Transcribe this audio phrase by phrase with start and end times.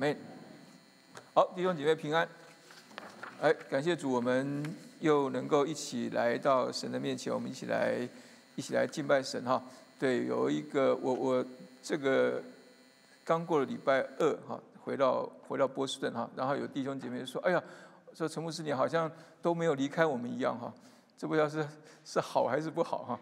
[0.00, 0.16] 妹，
[1.34, 2.26] 好，弟兄姐妹平安。
[3.42, 4.64] 哎，感谢主，我们
[5.00, 8.08] 又能够一起来到神的面前，我们一起来
[8.56, 9.62] 一起来敬拜神哈。
[9.98, 11.44] 对，有一个我我
[11.82, 12.42] 这个
[13.22, 17.62] 刚过了礼拜二哈，回到回到波士顿哈，然后有弟兄姐妹说：“哎呀，
[18.14, 19.12] 说陈牧师你好像
[19.42, 20.72] 都没有离开我们一样哈。”
[21.18, 21.62] 这不知道是
[22.06, 23.20] 是好还是不好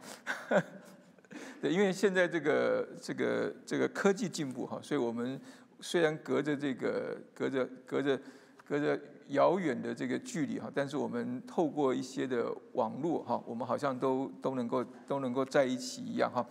[0.49, 0.63] 哈。
[1.61, 5.41] 对，因为现在这个这个这个科技进步哈，所以我们
[5.81, 8.21] 虽然隔着这个隔着隔着
[8.65, 9.01] 隔着。
[9.29, 16.43] 遥远的这个距离哈，但是我们透过一些的网络哈，我们好像都都能够都能够在一起一样哈。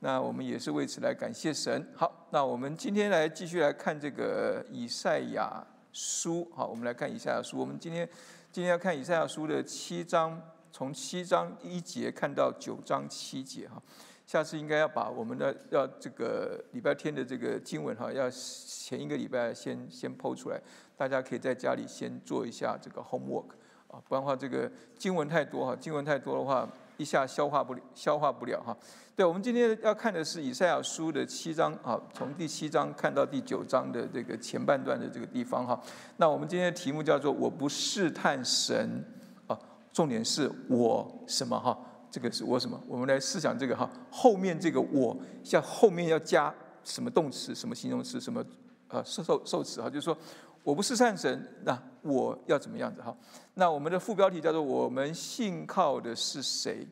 [0.00, 1.86] 那我们也是为此来感谢神。
[1.94, 6.50] 好，那我们今天来继续来看这个以赛亚书。
[6.52, 7.56] 好，我们来看以赛亚书。
[7.56, 8.04] 我们今天
[8.50, 10.42] 今天要看以赛亚书的七章，
[10.72, 13.80] 从七章一节看到九章七节哈。
[14.26, 20.60] 下次应该要把我们的要这个礼拜天的这个经文哈，要前一个礼拜先先剖出来。
[20.96, 23.48] 大家可以在家里先做一下这个 homework
[23.88, 28.76] 啊，不然的话这个经文太多哈，经文太多的话一下消化不消化不了哈。
[29.16, 35.80] 对，我们今天要看的是以赛亚书的七章啊，从第七章看到第九章的这个前半段的这个地方哈。
[36.16, 39.04] 那我们今天的题目叫做“我不试探神”
[39.48, 39.58] 啊，
[39.92, 41.76] 重点是我什么哈？
[42.14, 42.80] 这个是我什么？
[42.86, 48.44] 我们来思想这个哈，后面这个我像后面要加什么动词、什么形容词、什么
[48.86, 50.16] 呃受受受词哈，就是说。
[50.62, 53.14] 我不是善神，那我要怎么样子哈？
[53.52, 56.88] 那我们的副标题叫做“我们信靠的是谁？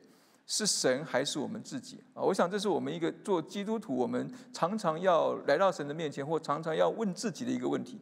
[0.47, 7.98] 是神还是我们自己？”啊，我想这是我们一个做基督徒，我们常常要来到神的面前，或常常要问自己的一个问题。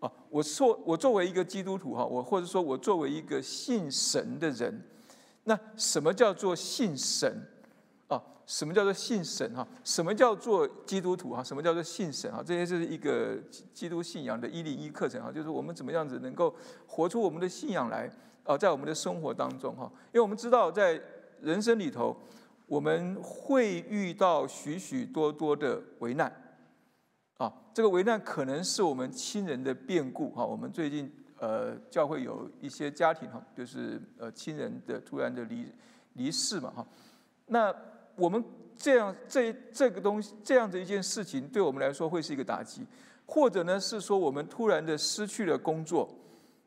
[0.00, 4.82] 啊，我说我作为一个基督徒哈，我或者说我作为一个信神的人，
[5.44, 7.46] 那什么叫做信神
[8.08, 8.22] 啊？
[8.46, 9.66] 什么叫做信神哈？
[9.82, 11.42] 什么叫做基督徒哈？
[11.42, 12.42] 什么叫做信神啊？
[12.44, 13.36] 这些就是一个
[13.72, 16.54] 基督信仰的一零一课程哈，就是我们怎么样子能够
[16.86, 18.10] 活出我们的信仰来
[18.44, 21.00] 啊，在我们的生活当中哈，因为我们知道在
[21.40, 22.16] 人生里头，
[22.66, 26.32] 我们会遇到许许多多的危难
[27.38, 30.44] 啊，这个危难可能是我们亲人的变故哈。
[30.44, 31.12] 我们最近
[31.42, 35.66] 呃教会有一些家庭哈，就是呃亲人的突然的离
[36.12, 36.86] 离世嘛哈，
[37.46, 37.74] 那。
[38.14, 38.44] 我们
[38.76, 42.86] 这样这这个东西这样的一件事情，对我们来说会是一个打击，
[43.24, 46.06] 或者呢是说我们突然的失去了工作，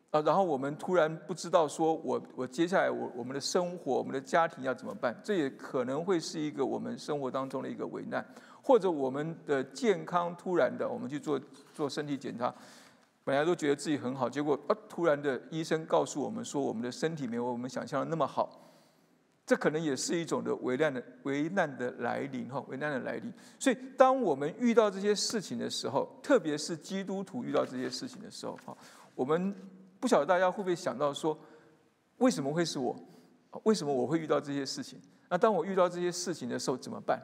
[0.10, 5.16] 啊，然后我们突然不知道说我我接下来我我们的生活我们的家庭要怎么办？
[5.24, 8.26] 这也可能会是一个我们生活当中的一个危难，
[8.64, 11.40] 或者我们的健康突然的我们去做
[11.76, 12.52] 做身体检查，
[13.26, 18.62] 本来都觉得自己很好，结果啊突然的医生告诉我们说我们的身体没有我们想象的那么好。
[19.48, 23.32] 这可能也是一种的危难的危难的来临哈，危难的来临。
[23.60, 28.76] 所以，当我们遇到这些事情的时候，特别是基督徒遇到这些事情的时候哈，
[29.14, 29.56] 我们
[30.00, 31.38] 不晓得大家会不会想到说，
[32.18, 32.96] 为什么会是我？
[33.64, 35.00] 为什么我会遇到这些事情？
[35.30, 37.22] 那当我遇到这些事情的时候怎么办？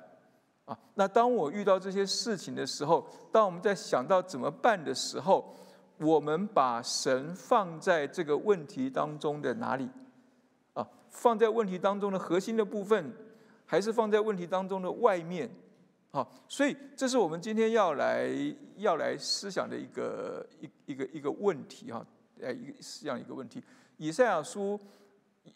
[0.66, 5.56] 啊，那当我遇到这些事情的时候，当我们在想到怎么办的时候，
[6.02, 9.88] 我们把神放在这个问题当中的哪里？
[10.74, 13.14] 啊放在问题当中的核心的部分，
[13.66, 15.50] 还是放在问题当中的外面？
[16.12, 18.30] 好，所以这是我们今天要来
[18.78, 22.06] 要来思想的一个一一个一个问题哈，
[22.42, 23.64] 呃，一个思想一个问题。
[23.98, 24.80] 以赛亚书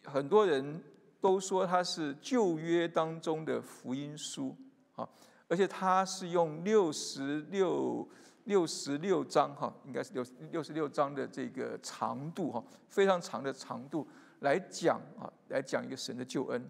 [0.03, 0.81] 很多人
[1.19, 4.55] 都说它是旧约当中的福音书
[4.95, 5.07] 啊，
[5.47, 8.07] 而且它是用六十六
[8.45, 14.07] 六十六章哈，应该是六六十六章的这个长度哈，非常长的长度。
[14.41, 16.69] 来讲啊，来讲一个神的救恩，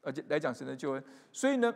[0.00, 1.04] 而且来讲神的救恩。
[1.30, 1.72] 所以呢，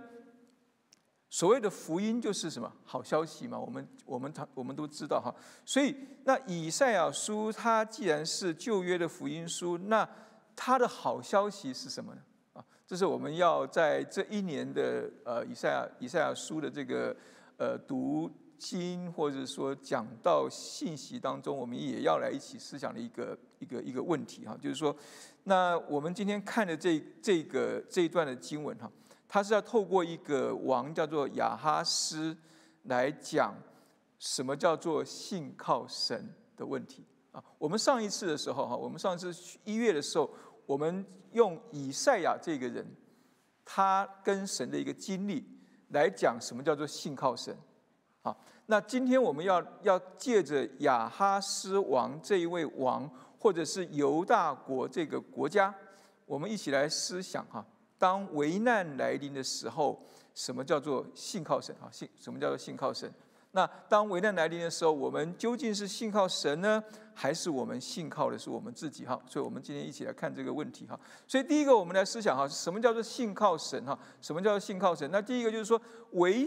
[1.29, 3.57] 所谓的福音就是什么好消息嘛？
[3.57, 5.33] 我们我们他我们都知道哈。
[5.65, 10.09] 所以那以赛亚书它既然是旧约的福音书，那
[10.57, 12.21] 它的好消息是什么呢？
[12.55, 17.15] 啊，这是我们要在这一年的呃以赛亚以赛亚书的这个
[17.59, 18.28] 呃读。
[18.59, 24.95] 经或者说讲到信息当中，我们也要来一起思想的一个一个一个问题哈，就是说，
[25.45, 28.91] 那我们今天看的这这个这一段的经文哈，
[29.28, 32.36] 它是要透过一个王叫做亚哈斯
[32.84, 33.54] 来讲
[34.19, 37.42] 什么叫做信靠神的问题啊。
[37.59, 39.33] 我们上一次的时候哈，我们上一次
[39.65, 40.30] 一月的时候，
[40.66, 42.86] 我们用以赛亚这个人
[43.65, 45.45] 他跟神的一个经历
[45.91, 47.57] 来讲什么叫做信靠神。
[48.27, 48.37] 好，
[48.67, 53.09] 那今天我们要要借着亚哈斯王这一位王，
[53.39, 55.73] 或者是犹大国这个国家，
[56.25, 57.65] 我们一起来思想哈，
[57.97, 61.73] 当危难来临的时候，什么叫做信靠神？
[61.81, 63.09] 啊，信什么叫做信靠神？
[63.56, 69.06] 那当危难来临的时候，我们究竟是信靠神呢，还是我们信靠的是我们自己？
[69.06, 71.00] 哈，所以我们今天一起来看这个问题哈。
[71.26, 73.82] 所以第一个，我们来思想哈，什么叫做信靠神？
[73.86, 75.10] 哈，什么叫做信靠神？
[75.10, 75.80] 那第一个就是说，
[76.10, 76.47] 危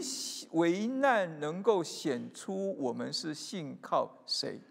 [0.51, 4.61] 危难能够显出我们是信靠谁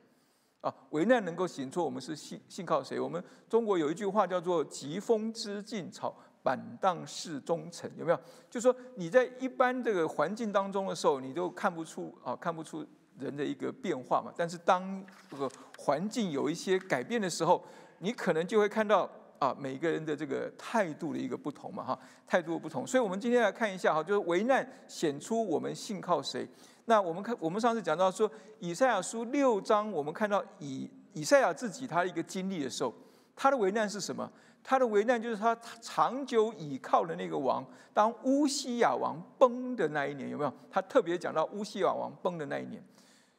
[0.60, 0.72] 啊？
[0.90, 3.00] 危难能够显出我们是信信靠谁？
[3.00, 6.16] 我们中国有一句话叫做“疾风知劲草”。
[6.48, 8.18] 板荡是忠诚，有没有？
[8.48, 12.82] 就说你在一般这个环境当中的时候，你都看不出啊，看不出
[13.18, 14.32] 人的一个变化嘛。
[14.34, 15.46] 但是当这个
[15.76, 17.62] 环境有一些改变的时候，
[17.98, 19.06] 你可能就会看到
[19.38, 22.86] 啊，每个人的这个态度的一个不同嘛，哈，态度不同。
[22.86, 26.48] 所以，我们今天来看一下哈，就是危难显出我们信靠谁。
[26.86, 32.94] 那我们看，我们上次讲到说，以赛亚书六章，我们看到以以赛亚自己他一个经历的时候，
[33.40, 34.28] 他的危难是什么？
[34.64, 37.64] 他的危难就是他长久倚靠的那个王。
[37.94, 40.52] 当乌西亚王崩的那一年，有没有？
[40.68, 42.82] 他特别讲到乌西亚王崩的那一年。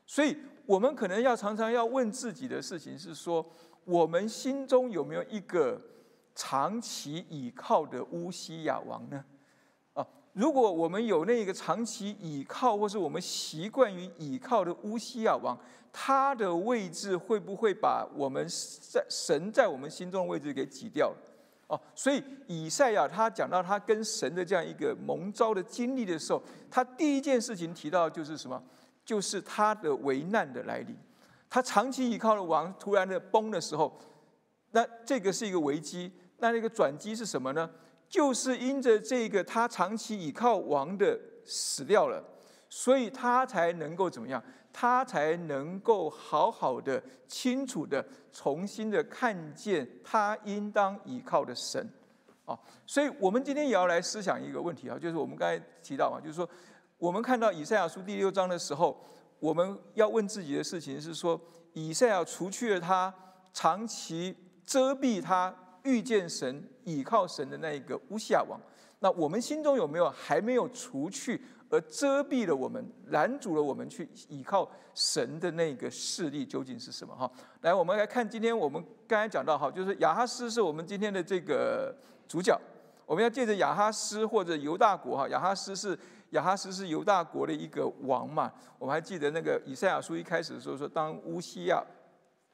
[0.05, 3.45] 所以，我们可能要常常要问自己的事情是说：
[3.83, 5.79] 我们心中有没有一个
[6.33, 9.21] 长期倚靠的乌西亚王呢？
[10.39, 15.57] 如果我们有那个长期倚靠，或是我们习惯于倚靠的乌西亚王。
[15.91, 18.47] 他的位置会不会把我们
[18.79, 21.17] 在神在我们心中的位置给挤掉了？
[21.67, 28.63] 哦，所以以赛亚他讲到他跟神的这样一个蒙召的经历的时候，他第一件事情提到就是什么？
[29.03, 30.95] 就是他的危难的来临。
[31.49, 33.99] 他长期依靠的王突然的崩的时候，
[34.71, 36.09] 那这个是一个危机。
[36.37, 37.69] 那那个转机是什么呢？
[38.09, 42.23] 就是因着这个他长期倚靠王的死掉了，
[42.67, 44.43] 所以他才能够怎么样？
[44.71, 51.89] 他才能够好好的、清楚的、重新的看见他应当依靠的神，
[52.45, 56.47] 啊，所以我们今天也要来思想一个问题啊，就是我们刚才提到嘛，就是说，
[56.97, 59.03] 我们看到以赛亚书第六章的时候，
[59.39, 61.39] 我们要问自己的事情是说，
[61.73, 63.13] 以赛亚除去了他
[63.51, 64.35] 长期
[64.65, 65.53] 遮蔽他
[65.83, 68.59] 遇见神、倚靠神的那一个乌西亚王，
[68.99, 71.41] 那我们心中有没有还没有除去？
[71.71, 77.15] 而遮蔽了我们，拦阻了我们去依靠神的那个势力究竟是什么？
[77.15, 77.31] 哈，
[77.61, 81.95] 来，我们来看今天我们刚才讲到哈，就是亚哈斯是我们今天的这个
[82.27, 82.59] 主角。
[83.05, 85.95] 我们要借着亚哈斯或者犹大国哈，亚哈斯是
[86.31, 88.51] 亚哈斯是犹大国的一个王嘛。
[88.79, 91.83] 我们还记得那个以赛亚书一开始的时候说，当乌西亚、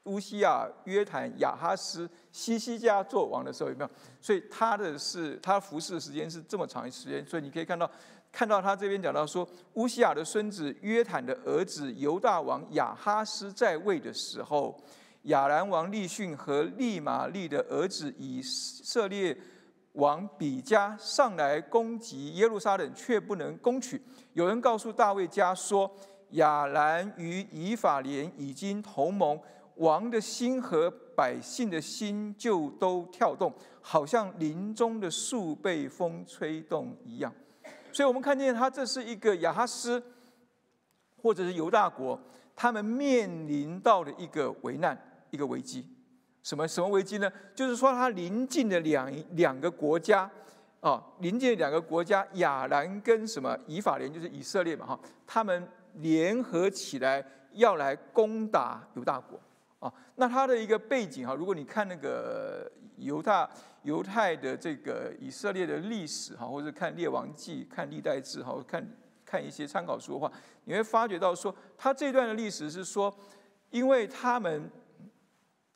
[0.05, 3.89] 乌西亚、约坦、亚哈斯、西西家做王的时候，有没有？
[4.19, 7.89] 所以他的是他服侍的时间是这么长时间，所以你可以看到。
[8.31, 14.77] 看到他这边讲到说，乌西亚的孙子约坦的儿子犹大王亚哈斯在位的时候，
[15.23, 19.37] 亚兰王利逊和利玛利的儿子以色列
[19.93, 24.01] 王比加上来攻击耶路撒冷，却不能攻取。
[24.33, 25.89] 有人告诉大卫家说，
[26.31, 29.39] 亚兰与以法莲已经同盟，
[29.75, 37.33] 王的心和百姓的心就都跳动，好像林中的树被风吹动一样。
[37.91, 40.03] 所以我们看见他这是一个亚哈斯，
[41.21, 42.19] 或者是犹大国，
[42.55, 44.97] 他们面临到的一个危难、
[45.31, 45.85] 一个危机。
[46.43, 47.31] 什么什么危机呢？
[47.55, 50.29] 就是说他临近的两两个国家，
[50.79, 59.39] 啊，临近的两个国家亚兰跟什么以法莲，就是以色列嘛，哈，他们联合起来要来攻打犹大国。
[59.79, 63.49] 啊，那他的一个背景哈，如果你看那个犹大
[63.83, 68.83] 犹太的这个以色列的历史哈，或者看列王记、看历代志哈，看
[69.25, 70.31] 看一些参考书的话，
[70.63, 73.13] 你会发觉到说，他这段的历史是说，
[73.69, 74.71] 因为他们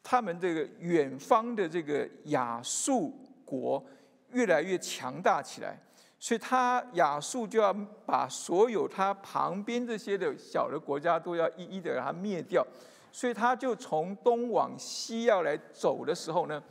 [0.01, 3.85] 他们这个远方的这个亚述国
[4.31, 5.77] 越来越强大起来，
[6.17, 7.73] 所以他亚述就要
[8.05, 12.65] 把所有他旁边这些的小的国家都要一一的把它灭掉。
[13.11, 16.61] 所以他就从东往西要来走的时候呢，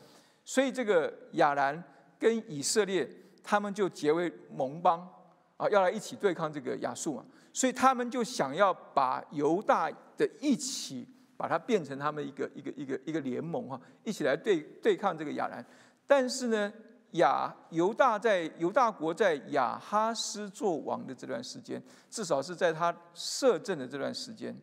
[0.45, 1.83] 所以这个亚兰
[2.18, 3.09] 跟以色列
[3.42, 5.09] 他们就结为盟邦
[5.57, 7.25] 啊，要来一起对抗这个亚述嘛。
[7.52, 15.64] 所以他们就想要把犹大的一起把它变成他们一个一个一个一个联盟哈，一起来对对抗这个亚兰。
[16.07, 16.73] 但是呢，
[17.12, 24.57] 亚犹大在犹大国在亚哈斯做王的这段时间，至少是在他摄政的这段时间。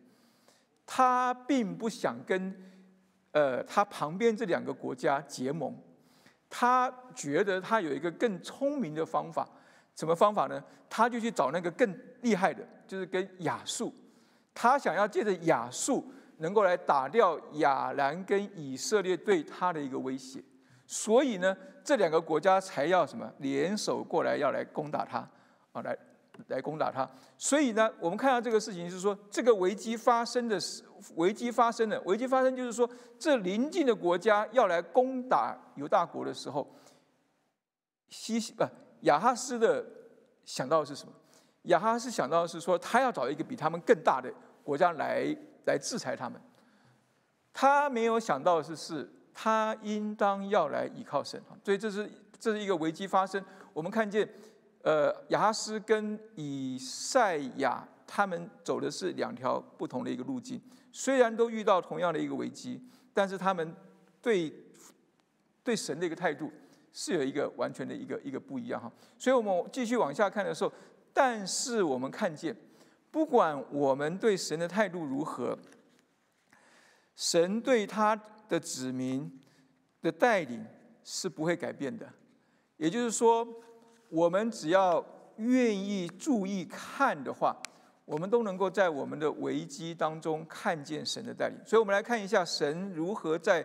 [0.86, 2.54] 他并不想跟，
[3.32, 5.76] 呃，他旁边这两个国家结盟，
[6.48, 9.46] 他觉得他有一个更聪明的方法，
[9.96, 10.62] 什么方法呢？
[10.88, 13.92] 他就去找那个更厉害的，就是跟亚述，
[14.54, 20.40] 他想要借着亚述能够来打掉亚兰跟以色列对他的一个威胁，
[20.86, 25.18] 所以呢，这两个国家才要什么联手过来要来攻打他，
[25.72, 25.98] 啊，来
[26.48, 27.08] 来攻打他。
[27.38, 30.82] 所以呢，我们看到这个事情是说，这个危机发生的时，
[31.14, 32.88] 危机发生了，危机发生就是说，
[33.18, 36.66] 这邻近的国家要来攻打犹大国的时候，
[38.08, 38.64] 西西不
[39.02, 39.84] 亚哈斯的
[40.44, 41.12] 想到的是什么？
[41.64, 46.40] 亚哈斯想到的是说，他要找一个比他们更大的国家来来制裁他们。
[47.52, 51.42] 他没有想到的是，是他应当要来依靠神。
[51.64, 53.44] 所以这是这是一个危机发生。
[53.72, 54.28] 我们看见，
[54.86, 60.60] 呃，亚哈斯跟以赛亚他们走的是两条不同的一个路径。
[60.92, 62.80] 虽然都遇到同样的一个危机，
[63.12, 63.74] 但是他们
[64.22, 64.54] 对
[65.64, 66.52] 对神的一个态度
[66.92, 68.88] 是有一个完全的一个一个不一样哈。
[69.18, 70.72] 所以我们继续往下看的时候。
[71.12, 72.54] 但是我们看见，
[73.10, 75.58] 不管我们对神的态度如何，
[77.16, 78.14] 神对他
[78.48, 79.40] 的子民
[80.00, 80.64] 的带领
[81.02, 82.06] 是不会改变的。
[82.76, 83.48] 也就是说，
[84.16, 85.04] 我们只要
[85.36, 87.54] 愿意注意看的话，
[88.06, 91.58] 我们都能够在我们的危机当中看见神的带领。
[91.66, 93.62] 所以，我们来看一下神如何在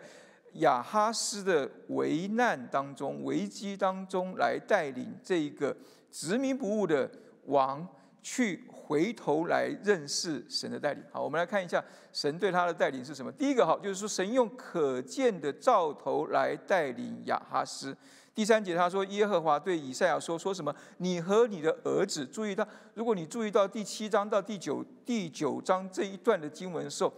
[0.56, 5.74] 亚哈斯的危难当中、危机当中来带领这一个
[6.12, 7.10] 执迷不悟的。
[7.46, 7.88] 王
[8.22, 11.04] 去回头来认识神的带领。
[11.12, 13.32] 好，我们来看一下神对他的带领是什么。
[13.32, 17.98] 第一个，好，就是说神用可见的兆头来带领亚哈斯。
[18.34, 20.76] 第三节他说，耶和华对以赛亚说：“说什么？
[20.98, 27.14] 你和你的儿子，注意到，如果你注意到第七章到第九第九章这一段的经文的时候，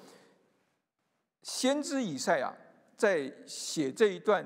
[1.42, 2.54] 先知以赛亚
[2.98, 4.46] 在写这一段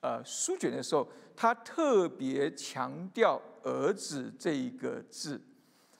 [0.00, 5.38] 呃书卷的时候，他特别强调。”儿子这一个字，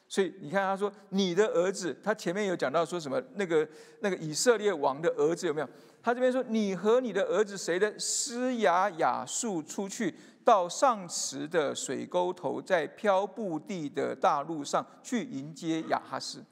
[0.07, 3.69] 所以你看他说你的儿子，他前面有讲到说什么那个
[4.01, 5.69] 那个以色列王的儿子有没有？
[6.03, 10.15] 他这边说你和你的儿子谁的施雅雅树出去
[10.45, 16.43] 到上池的水沟头，在漂布地的大路上去迎接雅哈斯。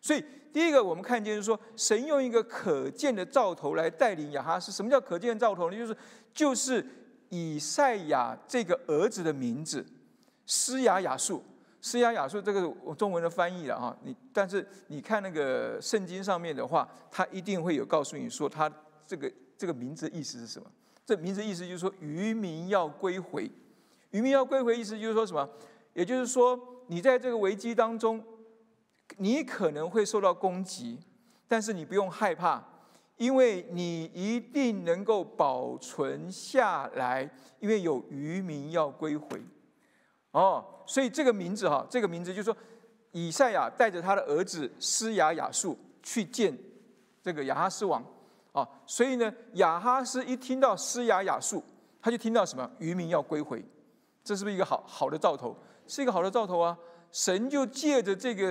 [0.00, 4.72] 所以第一个我们看见就是说神用一个可见的兆头来带领雅哈斯。
[4.72, 5.76] 什么叫可见兆头呢？
[5.76, 5.96] 就是
[6.32, 6.84] 就是
[7.28, 9.84] 以赛亚这个儿子的名字。
[10.48, 11.42] 施雅雅树，
[11.82, 18.70] 施雅雅树这个我中文的翻译了哈，你但是你看那个圣经上面的话，他一定会有告诉你说，他
[19.06, 20.70] 这个这个名字的意思是什么？
[21.04, 23.50] 这名字意思就是说渔民要归回，
[24.10, 25.48] 渔民要归回意思就是说什么？
[25.94, 28.22] 也就是说你在这个危机当中，
[29.18, 30.98] 你可能会受到攻击，
[31.46, 32.62] 但是你不用害怕，
[33.16, 39.40] 因为你一定能够保存下来，因为有渔民要归回。
[40.32, 42.56] 哦，所以这个名字哈，这个名字就是说，
[43.12, 46.54] 以赛亚带着他的儿子施雅雅述去见
[47.22, 48.04] 这个亚哈斯王
[48.56, 51.62] 啊，所以呢，亚哈斯一听到施雅雅述，
[52.00, 52.70] 他就听到什么？
[52.78, 53.62] 渔民要归回，
[54.24, 55.54] 这是不是一个好好的兆头？
[55.86, 56.78] 是一个好的兆头啊！
[57.12, 58.48] 神就借着这个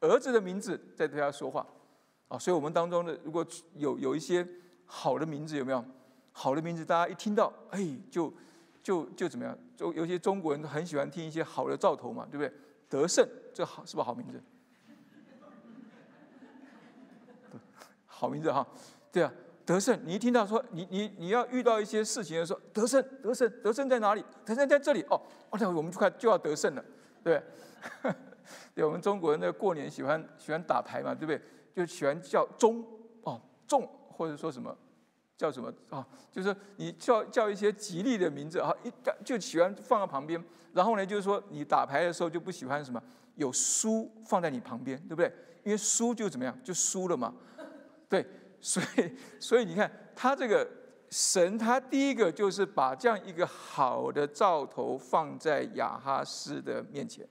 [0.00, 1.66] 儿子的名字在对他说话
[2.28, 4.46] 啊，所以我们当中的如果有有一些
[4.86, 5.84] 好的名字，有没有
[6.30, 6.84] 好的名字？
[6.84, 8.32] 大家一听到，哎，就。
[8.84, 9.58] 就就怎么样？
[9.74, 12.52] 就有些中国人很喜欢听一些好的兆头嘛，对不对？
[12.86, 14.42] 得胜，这好是不是好名字？
[18.04, 18.66] 好名字哈，
[19.14, 19.32] 对啊，
[19.64, 19.96] 得胜。
[20.04, 24.24] 你一听到说你你你要遇到一些事情的时候，得胜得胜得胜在哪里？
[24.44, 25.14] 得胜在这里哦。
[25.50, 26.84] 哦，那我们就快就要得胜了，
[27.22, 27.40] 对
[28.02, 28.12] 对？
[28.74, 31.40] 对，我们中国人的过年喜欢喜欢打牌嘛，对不对？
[31.76, 32.84] 就喜欢叫中
[33.22, 34.76] 哦中，或者说什么？
[35.36, 36.06] 叫什么啊？
[36.32, 38.92] 就是你叫叫一些吉利的名字啊，一
[39.24, 40.42] 就喜欢放在旁边。
[40.72, 43.00] 然后呢，就是说你打牌的时候就不喜欢什么
[43.36, 45.32] 有书放在你旁边，对不对？
[45.62, 47.32] 因为书就怎么样，就输了嘛。
[48.08, 48.24] 对，
[48.64, 50.66] 所以 所以你看他这个
[51.10, 57.28] 神，他第一个就是把这样一个好的兆头放在亚哈斯的面前。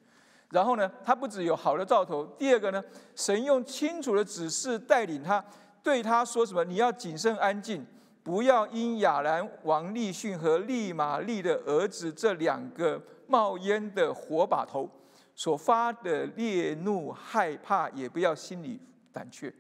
[0.52, 2.84] 然后呢，他不只有好的兆头，第二个呢，
[3.16, 5.44] 神用清楚的指示带领他。
[5.82, 6.64] 对他说什么？
[6.64, 7.84] 你要谨慎安静，
[8.22, 14.88] 不要因亚兰王利逊和利玛利的儿子这两个冒烟的火把头
[15.36, 18.80] 所发的烈怒害怕，也不要心里
[19.12, 19.52] 胆怯。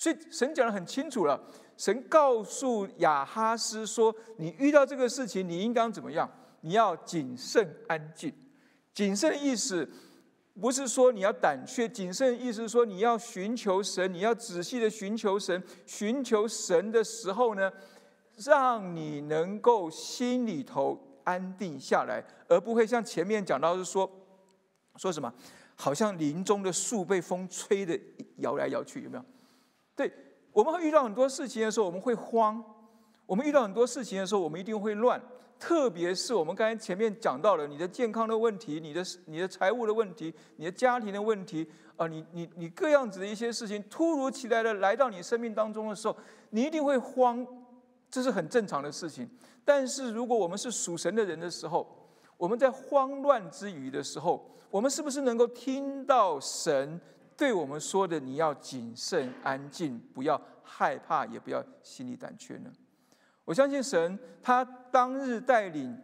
[0.00, 1.38] 所以神讲的很清楚了。
[1.76, 6.26] 神告诉亚哈斯说：“你遇到这个事情，你应当怎么样？
[6.62, 8.32] 你要谨慎安静。
[8.94, 9.86] 谨慎的意思。”
[10.60, 15.62] 不是说你要胆怯谨慎，意思是说你要寻求神，你要仔细的寻求神。
[15.86, 17.70] 寻求神的时候呢，
[18.44, 24.10] 让你能够心里头安定下来，而不会像前面讲到是说，
[24.96, 25.32] 说什么，
[25.76, 27.98] 好像林中的树被风吹的
[28.38, 29.24] 摇来摇去，有没有？
[30.00, 30.10] 对，
[30.50, 32.64] 我们会遇到很多事情的时候，我们会慌，
[33.26, 35.20] 我们遇到很多事情的时候，我们一定会乱。
[35.58, 46.16] 特别是我们刚才前面讲到了你的健康的问题、你的你的财务的问题、你的家庭的问题啊，你你你各样子的一些事情突如其来的来到你生命当中的时候，
[46.48, 47.46] 你一定会慌，
[48.10, 49.28] 这是很正常的事情。
[49.66, 51.86] 但是如果我们是属神的人的时候，
[52.38, 56.98] 我们在慌乱之余的时候，我们是不是能够听到神
[57.40, 62.70] 对我们说的：“你要谨慎、安静，不要害怕，也不要心里胆怯呢？”
[63.46, 65.98] 我相信神，他当日带领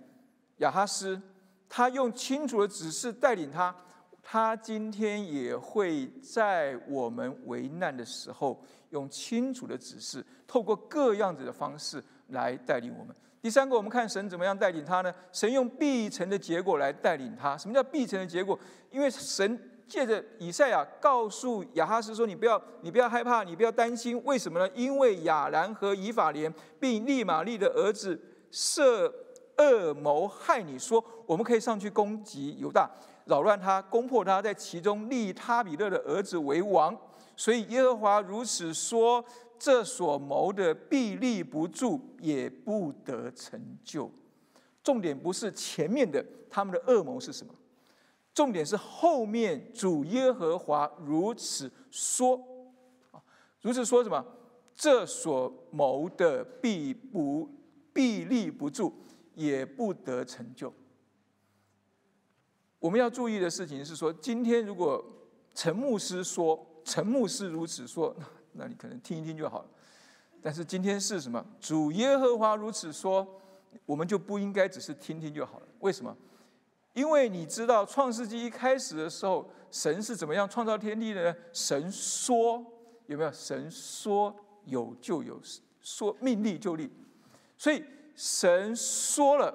[0.60, 1.20] 亚哈斯，
[1.68, 3.76] 他用清楚的指示带领他，
[4.22, 13.14] 他今天也会在我们为难的时候，用清楚的指示，透过各样子的方式来带领我们。
[13.42, 15.14] 第三个，我们看神怎么样带领他呢？
[15.32, 17.58] 神用必成的结果来带领他。
[17.58, 18.58] 什么叫必成的结果？
[18.90, 19.60] 因为神。
[19.88, 24.20] 借着以赛亚告诉亚哈斯说：“你不要，你不要害怕，你不要担心。
[24.24, 24.68] 为什么呢？
[24.74, 29.12] 因为亚兰和以法莲并利玛利的儿子设
[29.58, 32.90] 恶谋害你，说我们可以上去攻击犹大，
[33.26, 36.96] 扰乱他，攻破他，在其中立他比勒的儿子为王。
[37.36, 39.24] 所以耶和华如此说：
[39.58, 44.10] 这所谋的必立不住，也不得成就。
[44.82, 47.54] 重点不是前面的他们的恶谋是什么。”
[48.36, 52.38] 重点是后面主耶和华如此说，
[53.10, 53.22] 啊，
[53.62, 54.22] 如此说什么？
[54.74, 57.48] 这所谋的必不
[57.94, 58.92] 必立不住，
[59.34, 60.70] 也不得成就。
[62.78, 65.02] 我们要注意的事情是说，今天如果
[65.54, 68.14] 陈牧师说，陈牧师如此说，
[68.52, 69.68] 那你可能听一听就好了。
[70.42, 71.42] 但是今天是什么？
[71.58, 73.26] 主耶和华如此说，
[73.86, 75.66] 我们就不应该只是听听就好了。
[75.80, 76.14] 为什么？
[76.96, 81.36] 因为你知道，创世纪一开始的时候，神是怎么样创造天地的呢？
[81.52, 82.64] 神说
[83.04, 83.30] 有没有？
[83.30, 84.34] 神说
[84.64, 85.38] 有就有，
[85.82, 86.90] 说命立就立，
[87.58, 87.84] 所以
[88.14, 89.54] 神说了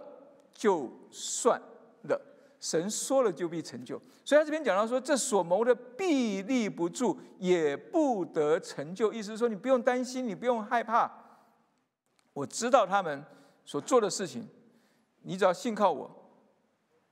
[0.53, 1.59] 就算
[2.03, 2.21] 了，
[2.59, 3.99] 神说了就必成就。
[4.23, 9.11] 所以他这边讲到说，这所谋的必立不住，也不得成就。
[9.11, 11.11] 意思是说，你不用担心，你不用害怕。
[12.33, 13.25] 我知道他们
[13.65, 14.47] 所做的事情，
[15.23, 16.19] 你只要信靠我。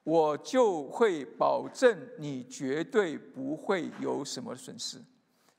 [0.10, 4.98] 我就会保证你绝对不会有什么损失，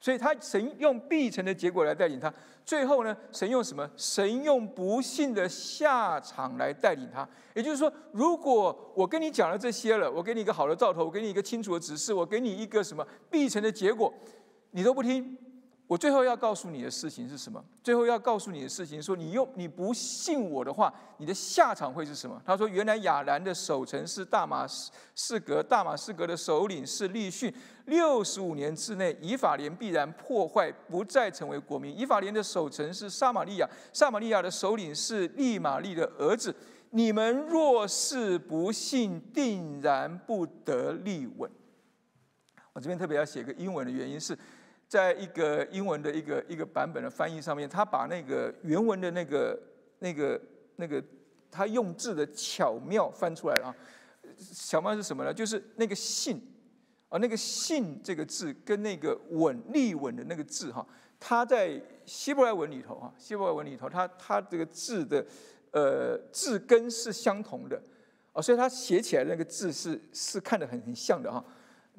[0.00, 2.34] 所以他神用必成的结果来带领他。
[2.64, 3.88] 最后呢，神用什么？
[3.96, 7.28] 神用不幸的下场来带领他。
[7.54, 14.12] 也就是说，如果我跟你讲了这些了，我给你一个好的兆头，我给你一个清楚的指示，我给你一个什么必成的结果，
[14.72, 15.38] 你都不听。
[15.90, 17.60] 我最后要告诉你的事情是什么？
[17.82, 22.40] 最后要告诉你的事情，说你用你不信我的话，你的下场会是什么？
[22.46, 24.64] 他说：原来亚兰的守城是大马
[25.16, 27.52] 士革，大马士革的首领是利逊。
[27.86, 31.98] 六十五年之内，以法莲必然破坏，不再成为国民。
[31.98, 36.54] 以法莲的守城是撒玛利亚，撒玛利亚的首领是利玛利的儿子。
[36.90, 41.50] 你们若是不信，定然不得立稳。
[42.74, 44.38] 我这边特别要写个英文的原因是。
[44.90, 49.56] 在一个英文的一个一个版本的翻译上面，他把那个原文的那个
[50.00, 50.40] 那个
[50.74, 51.00] 那个
[51.48, 53.76] 他用字的巧妙翻出来了啊。
[54.52, 55.32] 巧妙是什么呢？
[55.32, 56.42] 就是那个“信”
[57.08, 60.84] 啊，那个“信”这个字跟那个“稳”立稳的那个字哈，
[61.20, 65.24] 它在希伯来文里头哈，希伯来文里头，它它这个字的
[65.70, 67.80] 呃字根是相同的
[68.32, 71.44] 啊，所以它写起来那个字是是看得很很像的哈。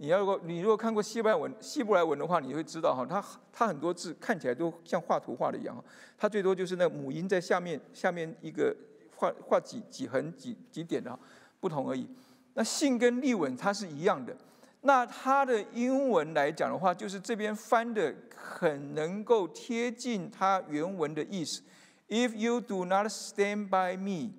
[0.02, 5.84] 你要如果你如果看过希伯来文希伯来文的话，你会知道哈，它它很多字看起来都像画图画的一样哈，
[6.18, 8.76] 它最多就是那母音在下面下面一个
[9.16, 11.20] 画画几几横几几点的哈
[11.60, 12.10] 不同而已。
[12.56, 14.36] 那信跟立稳它是一样的。
[14.82, 21.62] 那它的英文来讲的话，就是这边翻的很能够贴近它原文的意思。
[22.10, 24.32] If you do not stand by me,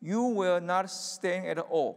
[0.00, 1.94] you will not stand at all。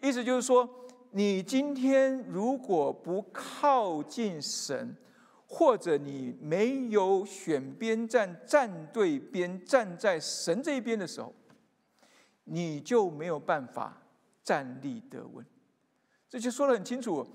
[0.00, 0.68] 意思就是说。
[1.14, 4.96] 你今天如果不靠近神，
[5.46, 11.34] 或者你没有选边站、站对边、站在神这一边的时候，
[12.44, 14.00] 你就没有办法
[14.42, 15.44] 站立得稳。
[16.30, 17.26] 这就说得很清楚。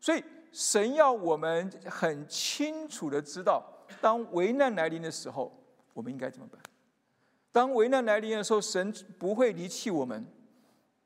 [0.00, 3.64] 所以神要我们很清楚的知道，
[4.00, 5.52] 当危难来临的时候，
[5.92, 6.60] 我们应该怎么办？
[7.50, 10.24] 当危难来临的时候，神不会离弃我们，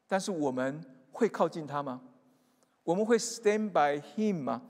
[0.06, 2.02] 但是我们会靠近他吗？
[2.88, 4.62] 我们会 stand by him 吗？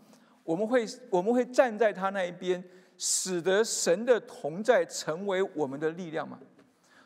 [0.43, 2.61] 我们会我们会站在他那一边，
[2.97, 6.37] 使得神的同在成为我们的力量吗？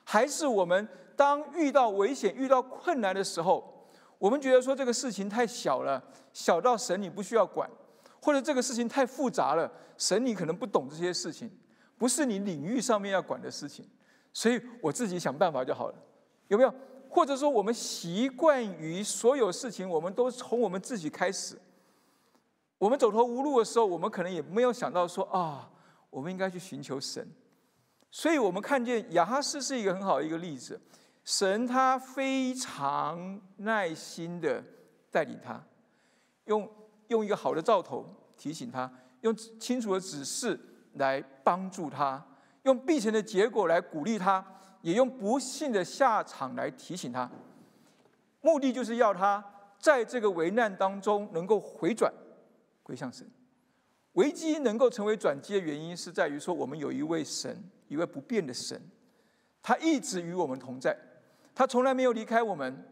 [0.05, 7.69] 还是我们当遇到危险、遇到困难的时候，我们觉得说这个事情太小了，小到神你不需要管，
[8.19, 11.51] 或者这个事情太复杂了，神你可能不懂这些事情，
[11.99, 13.87] 不是你领域上面要管的事情，
[14.33, 15.95] 所以我自己想办法就好了，
[16.49, 16.73] 有没有？
[17.15, 21.59] 或者说我们习惯于所有事情，我们都从我们自己开始。
[22.79, 25.71] 我们走投无路的时候，我们可能也没有想到说啊，
[26.09, 27.31] 我们应该去寻求神。
[28.11, 30.81] 所以我们看见亚哈斯是一个很好的一个例子，
[31.23, 34.65] 神他非常耐心的
[35.11, 35.63] 带领他，
[36.47, 36.67] 用
[37.09, 38.07] 用一个好的兆头
[38.39, 40.59] 提醒他，用清楚的指示
[40.95, 42.27] 来帮助他，
[42.63, 44.43] 用必成的结果来鼓励他。
[44.83, 47.31] 也用不幸的下场来提醒他，
[48.41, 49.43] 目的就是要他
[49.79, 52.13] 在这个危难当中能够回转
[52.83, 53.27] 归向神。
[54.15, 58.79] 危机能够成为转机的原因，是在于说我们有一位神，一位不变的神，
[59.63, 60.95] 他一直与我们同在，
[61.55, 62.85] 他从来没有离开我们，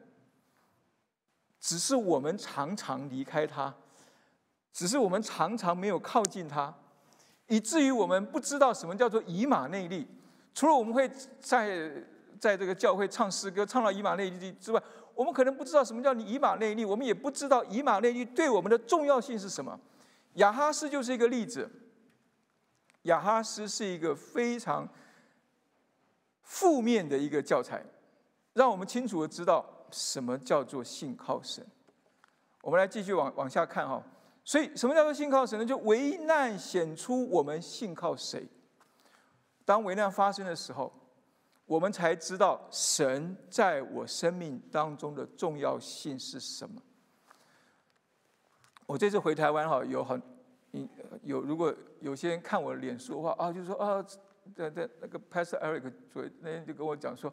[1.61, 3.75] 只是我们常常离开他，
[4.73, 6.75] 只是我们常常没有靠近他，
[7.49, 10.07] 以至于我们不知道什么叫做以马内利。
[10.55, 11.09] 除了我们会
[11.39, 11.91] 在
[12.39, 14.83] 在这个教会唱诗歌，唱到以马内利之外，
[15.15, 19.79] 我们可能不知道什么叫以马内利，我们也不知道以马内利对我们的重要性是什么。
[20.35, 21.69] 亚哈斯就是一个例子。
[23.05, 24.87] 亚哈斯是一个非常
[26.43, 27.83] 负面的一个教材，
[28.53, 31.67] 让我们清楚的知道什么叫做信靠神。
[32.61, 34.03] 我们来继续往往下看哈。
[34.45, 35.65] 所以，什么叫做信靠神呢？
[35.65, 38.47] 就危难显出我们信靠谁。
[39.71, 40.93] 当危难发生的时候，
[41.65, 46.83] 我们才知道神在我生命当中的重要性是什么。
[48.85, 50.21] 我这次回台湾哈，有很
[51.23, 54.05] 有如果有些人看我脸书的话啊，就说啊，
[54.57, 57.33] 在在那个 Pastor Eric 昨那天就跟我讲说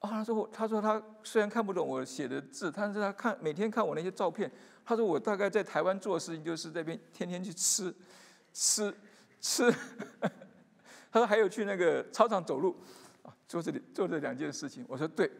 [0.00, 4.50] 啊，他说他说他虽然看不懂我写的字，但是他看每天看我那些照片，
[4.84, 7.94] 他说我大概在台湾做的事情就是这边天天去吃
[8.52, 8.92] 吃
[9.40, 9.72] 吃。
[11.10, 12.76] 他说还有去那个操场走路，
[13.22, 14.84] 啊，做这里做这两件事情。
[14.88, 15.30] 我说对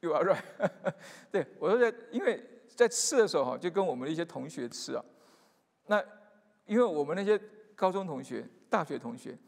[0.00, 0.70] ，You are right。
[1.30, 2.42] 对我说在，因为
[2.74, 5.04] 在吃的时候哈，就跟我们的一些同学吃啊。
[5.86, 6.02] 那
[6.66, 7.40] 因为我们那些
[7.74, 9.38] 高中同学、大学同学，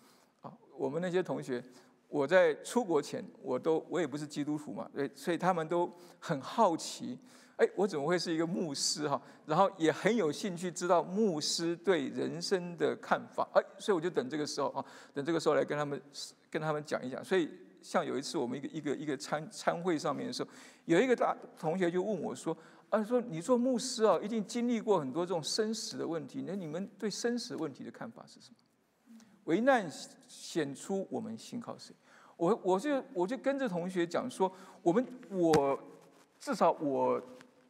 [0.43, 1.63] 啊，我们那些同学，
[2.09, 7.19] 我在出国前，我都我也不是基督徒嘛，对，所以他们都很好奇。
[7.57, 9.19] 哎，我怎么会是一个牧师哈？
[9.47, 13.49] 然后也很有兴趣知道牧师对人生的看法。
[13.55, 15.99] 哎，所以我就等这个时候啊，等这个时候来跟他们
[16.51, 17.25] 跟他们讲一讲。
[17.25, 17.49] 所以
[17.81, 20.51] 像有一次我们一个一个一个参参会上面的时候，
[20.85, 22.55] 有一个大同学就问我说
[22.91, 26.45] ：“啊，说你做牧师啊，一定经历过很多这种生死的问题。
[26.47, 28.57] 那你们对生死问题的看法是什么？”
[29.45, 29.91] 危难
[30.29, 31.95] 显出我们信靠谁？
[32.37, 35.83] 我我就我就跟着同学讲说，我们我
[36.39, 37.19] 至少我。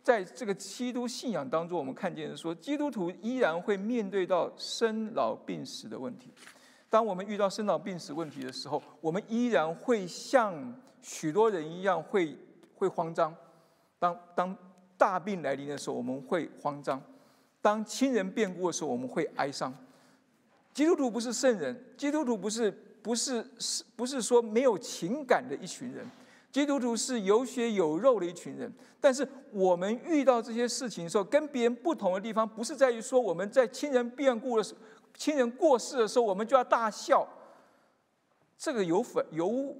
[0.06, 6.30] 在这个基督信仰当中，我们看见说，基督徒依然会面对到生老病死的问题。
[6.88, 10.54] 当我们遇到生老病死问题的时候，我们依然会像
[11.02, 12.38] 许多人一样，会
[12.76, 13.34] 会慌张。
[13.98, 14.56] 当当
[14.96, 17.00] 大病来临的时候，我们会慌张；
[17.60, 19.74] 当亲人变故的时候，我们会哀伤。
[20.72, 22.70] 基督徒不是圣人，基督徒不是
[23.02, 26.06] 不是是不是说没有情感的一群人。
[26.56, 34.74] 基督徒是有血有肉的一群人，但是我们遇到这些事情的时候，跟别人不同的地方，不是在于说我们在亲人变故的时、
[35.18, 37.28] 亲人过世的时候，我们就要大笑。
[38.56, 39.76] 这个有反有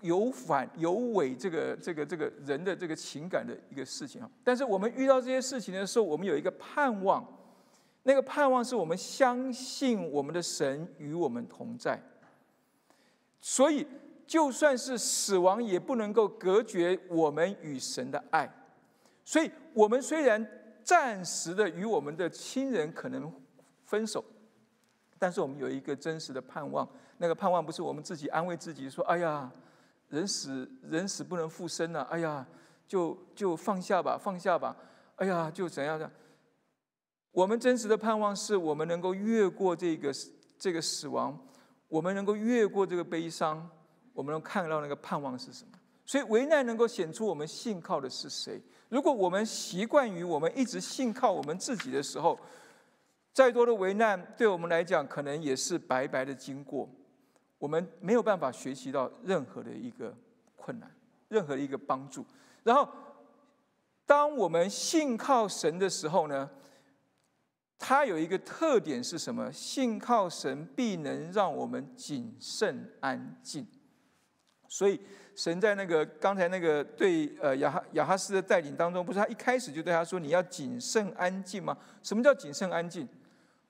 [0.00, 4.30] 有反有违这个这个这个人的这个情感的一个事情啊。
[4.44, 7.26] 但是我们遇到这些事情的时候，我们有一个盼望，
[8.04, 12.00] 那个盼望是我们相信我们的神与我们同在，
[13.40, 13.84] 所以。
[14.32, 18.50] 就算是死亡，也不能够隔绝我们与神的爱。
[19.26, 20.42] 所以，我们虽然
[20.82, 23.30] 暂时的与我们的亲人可能
[23.84, 24.24] 分手，
[25.18, 26.88] 但是我们有一个真实的盼望。
[27.18, 29.52] 那个盼望不是我们自己安慰自己说：“哎呀，
[30.08, 32.46] 人死人死不能复生了。”哎呀，
[32.88, 34.74] 就就放下吧，放下吧。
[35.16, 36.10] 哎呀，就怎样的？
[37.32, 40.10] 我们真实的盼望是我们能够越过这个
[40.58, 41.38] 这个死亡，
[41.88, 43.68] 我们能够越过这个悲伤。
[44.12, 45.78] 我们能看到那个盼望是什么？
[46.04, 48.60] 所以危难能够显出我们信靠的是谁。
[48.88, 52.38] 如果我们习惯于我们一直信靠我们自己的时候，
[53.32, 56.88] 再多的危难对我们来讲，可能也是白白的经过。
[57.58, 60.14] 我们没有办法学习到任何的一个
[60.56, 60.90] 困难，
[61.28, 62.26] 任何一个帮助。
[62.62, 62.88] 然后，
[64.04, 66.50] 当我们信靠神的时候呢？
[67.84, 69.52] 它有一个特点是什么？
[69.52, 73.66] 信靠神必能让我们谨慎安静。
[74.72, 74.98] 所以，
[75.34, 83.06] 神在那个刚才那个对呃亚哈亚哈斯的带领当中，不是他一开始就对他说：“你要谨慎安静吗？”什么叫谨慎安静？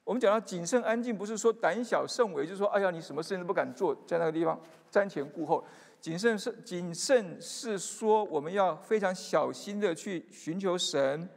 [0.05, 4.57] 我们讲到谨慎安静，不是说胆小慎微，就是说，哎呀，你什么事情都不敢做，在那个地方
[4.93, 5.65] 瞻前顾后。
[6.01, 11.29] 谨慎是谨慎是说，我们要非常小心的去寻求神，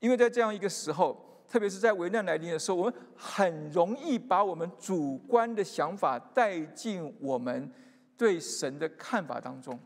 [0.00, 7.70] 因为在这样一个时候，特别是在危难来临的时候，我们很容易把我们主观的想法带进我们
[8.16, 9.78] 对神的看法当中，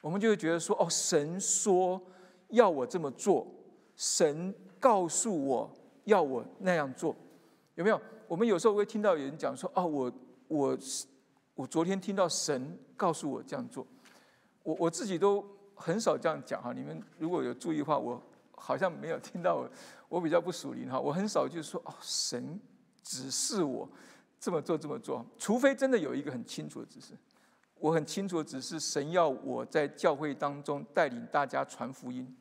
[0.00, 2.00] 我们就会觉得说，哦，神说
[2.48, 3.46] 要我这么做，
[3.96, 5.70] 神告诉我
[6.04, 7.14] 要我那样做。
[7.74, 8.00] 有没有？
[8.26, 10.12] 我们有时候会听到有人讲说：“哦，我
[10.48, 10.78] 我
[11.54, 13.86] 我昨天听到神告诉我这样做。”
[14.62, 15.44] 我我自己都
[15.74, 16.72] 很少这样讲哈。
[16.72, 18.20] 你们如果有注意的话，我
[18.52, 19.68] 好像没有听到。
[20.08, 22.60] 我比较不属灵哈，我很少就是说：“哦，神
[23.02, 23.88] 指示我
[24.38, 27.14] 这么做这么做。”除非真的有一个很清楚的指示，
[27.84, 32.34] 我很清楚只是，神要我在教会当中带领大家传福音。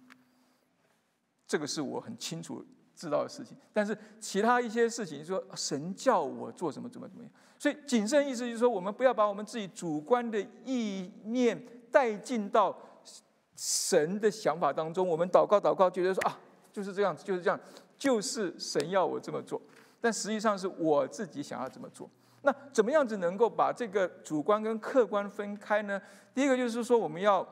[1.46, 2.66] 这个是我很清楚。
[2.96, 11.60] 知道的事情，但是其他一些事情，说神叫我做什么，怎么怎么样，所以谨慎意思就是说，我们不要把我们自己主观的意念
[11.92, 12.78] 带进到
[13.56, 15.06] 神的想法当中。
[15.06, 16.40] 我们祷告祷告，觉得说啊，
[16.72, 17.60] 就是这样，就是这样，
[17.98, 19.60] 就是神要我这么做，
[20.00, 22.08] 但实际上是我自己想要怎么做。
[22.44, 26.02] 那怎么样子能够把这个主观跟客观分开呢？
[26.34, 27.46] 第一个就是说，我们要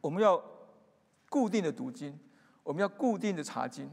[0.00, 0.42] 我们要
[1.30, 2.18] 固定的读经，
[2.62, 3.90] 我们要固定的查经。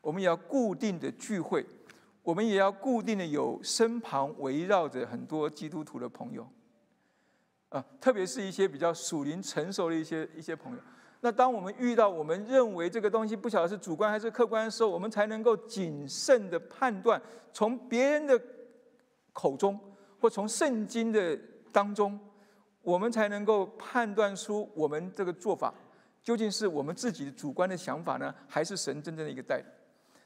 [0.00, 1.64] 我们也要固定的聚会，
[2.22, 6.46] 我们也要固定的有身旁围绕着很多基督徒的朋友，
[7.70, 10.78] 啊，特别是一些比较属灵成熟的一些一些朋友。
[11.20, 17.18] 那当我们遇到我们认为这个东西不晓得是主观还是客观的时候，我们才能够谨慎的判断，
[17.50, 18.38] 从别人的
[19.34, 19.78] 口中
[20.18, 21.38] 或从圣经的
[21.70, 22.18] 当中，
[22.80, 25.74] 我们才能够判断出我们这个做法
[26.22, 29.66] 究竟是我们自己的主观的想法呢，还是神真正的一个带领。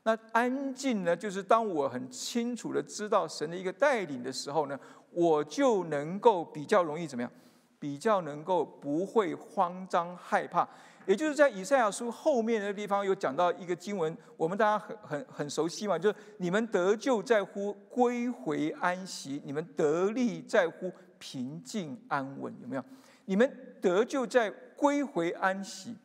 [0.05, 1.17] 那安静呢？
[1.17, 4.79] 就是当我很清楚的知道神的一个带领的时候呢，
[5.11, 7.31] 我就能够比较容易怎么样？
[7.81, 10.69] 比较能够不会慌张害怕。
[11.09, 22.85] 也就是在以赛亚书后面的地方有讲到一个经文，我们大家很很很熟悉嘛，就是你们得救在乎归回安息，你们得力在乎平静安稳，有没有？
[23.25, 25.97] 你们得救在归回安息，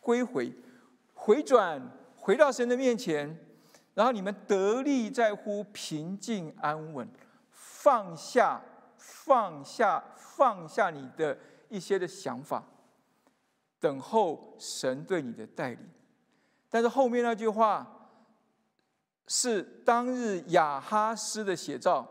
[0.00, 0.50] 归回
[1.12, 1.82] 回转。
[2.16, 3.38] 回到神的面前，
[3.92, 7.06] 然后你们得力在乎平静安稳，
[7.50, 8.62] 放下
[8.96, 11.36] 放下放下你的
[11.68, 12.62] 一些的想法，
[13.80, 15.78] 等候神对你的带领。
[16.68, 18.10] 但是后面那句话
[19.26, 22.06] 是当日亚哈斯的写照，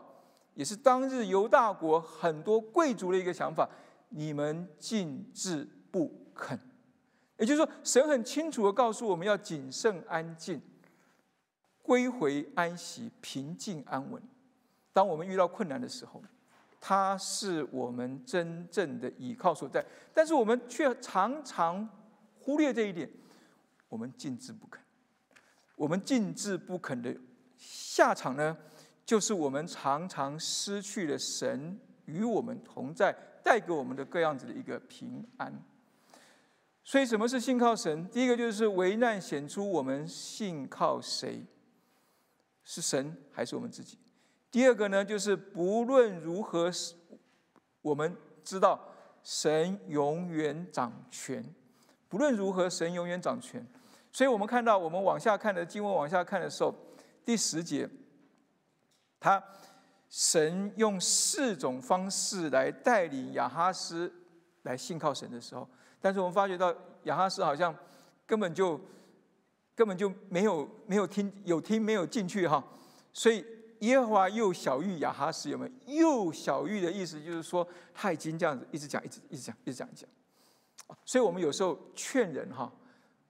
[0.54, 3.68] 也是当日犹大国很多贵族的一个想法：
[4.08, 6.58] 你们静置不肯。
[7.38, 10.60] 也就是说，神很清楚的告诉我们要谨慎安静，
[11.82, 14.20] 归回安息，平静安稳。
[14.92, 16.20] 当我们遇到困难的时候，
[16.80, 19.84] 它是我们真正的倚靠所在。
[20.14, 21.88] 但是我们却常常
[22.40, 23.08] 忽略这一点，
[23.88, 24.82] 我们静置不肯。
[25.76, 27.14] 我们静置不肯的
[27.56, 28.56] 下场呢，
[29.04, 33.14] 就是我们常常失去了神与我们同在，
[33.44, 35.52] 带给我们的各样子的一个平安。
[36.82, 38.08] 所以，什么是信靠神？
[38.08, 41.44] 第一个就是危难显出我们信靠谁，
[42.64, 43.98] 是神还是我们自己？
[44.50, 46.70] 第二个呢，就是不论如何，
[47.82, 48.80] 我们知道
[49.22, 51.44] 神永远掌权。
[52.08, 53.66] 不论如何，神永远掌权。
[54.10, 56.74] 所以我们看到，我们往下看的经文往下看的时候，
[57.24, 57.88] 第十节，
[59.20, 59.42] 他
[60.08, 64.10] 神用四种方式来带领亚哈斯
[64.62, 65.68] 来信靠神的时候。
[66.00, 67.76] 但是我们发觉到亚哈斯好像
[68.26, 68.80] 根本就
[69.74, 72.64] 根本就没有没有听有听没有进去哈，
[73.12, 73.44] 所以
[73.80, 76.26] 耶和华又小玉亚哈斯有没有？
[76.26, 80.08] 又小玉的意思就是说他已经这样子一直讲一直一直讲一直讲一讲，
[81.04, 82.72] 所以我们有时候劝人哈，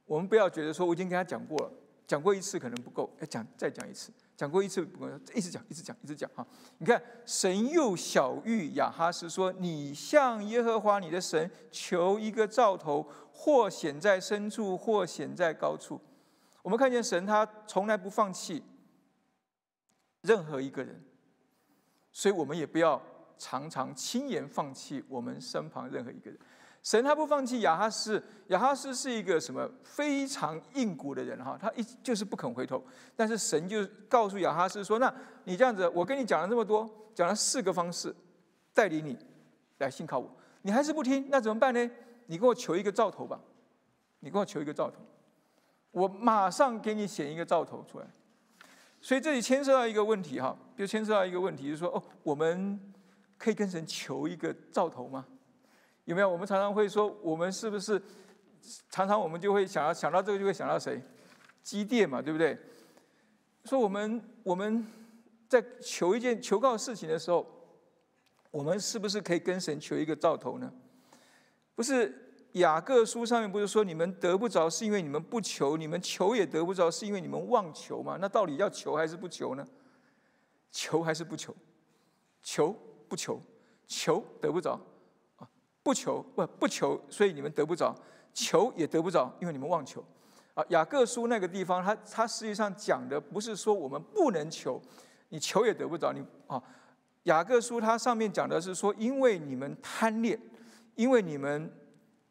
[0.07, 1.73] 我们不要觉得说我已经跟他讲过了，
[2.07, 4.13] 讲过一次可能不够，要讲再讲一次。
[4.37, 6.47] 讲过一次，不够一直讲，一直讲，一直讲哈。
[6.79, 16.01] 你看，神又小谕亚哈斯说：“你向耶和华你的神求一个兆头，或显在深处，或显在高处。”
[16.63, 18.63] 我们看见神他从来不放弃
[20.23, 21.03] 任何一个人，
[22.13, 23.01] 所以我们也不要
[23.37, 26.39] 常常轻言放弃我们身旁任何一个人。
[26.83, 32.83] 神他不放弃亚哈斯，亚哈斯是一个什么非常硬骨的人哈，他一就是不肯回头。
[33.17, 35.13] 但是神就告诉亚哈斯说：“那
[35.45, 38.15] 你这样子，我跟你讲了这么多，讲了四个方式
[38.73, 39.19] 带领你
[39.79, 41.91] 来信靠我，你还是不听，那怎么办呢？
[42.27, 43.39] 你给我求一个兆头吧，
[44.21, 45.01] 你给我求一个兆头，
[45.91, 48.07] 我马上给你显一个兆头出来。
[49.01, 52.79] 所以这里牵涉到一个问题哈，就牵涉到一个问题，就是说哦，我们
[53.37, 55.25] 可以跟神求一个兆头吗？
[56.05, 56.29] 有没有？
[56.29, 58.01] 我们常常会说，我们是不是
[58.91, 61.01] 常常我们就会想要想到这个，就会想到谁？
[61.63, 62.59] 机电嘛，对不对？
[63.65, 64.87] 说我们我们
[65.49, 67.47] 在求一件求告事情的时候，
[68.51, 70.73] 我们是不是可以跟神求一个兆头呢？
[71.75, 72.25] 不是。
[72.53, 78.17] 雅各书上面不是说你们得不着是因为你们不求，你们求也得不着是因为你们妄求吗？
[78.21, 79.67] 那到底要求还是不求呢？
[80.71, 81.55] 求还是不求？
[82.43, 82.75] 求
[83.07, 83.41] 不求？
[83.87, 84.81] 求得不着
[85.37, 85.47] 啊？
[85.83, 87.95] 不求不不求，所以你们得不着；
[88.33, 90.03] 求也得不着，因为你们妄求
[90.55, 90.65] 啊。
[90.71, 94.81] 雅各书那个地方，他他实际上讲的不是说我们不能求，
[95.29, 96.63] 你求也得不着，你啊。
[97.25, 100.41] 雅各书它上面讲的是说，因为你们贪恋，
[100.95, 101.71] 因为你们。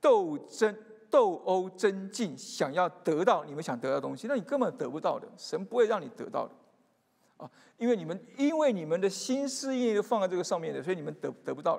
[0.08, 0.74] 斗争、
[1.10, 5.28] 斗殴、争竞，想要得到你们想得到的东西，那你根本得不到的。
[5.36, 6.54] 神不会让你得到的，
[7.36, 11.78] 啊，因为你们因为你们的心思意念放在这个上面的，所以你们得得不到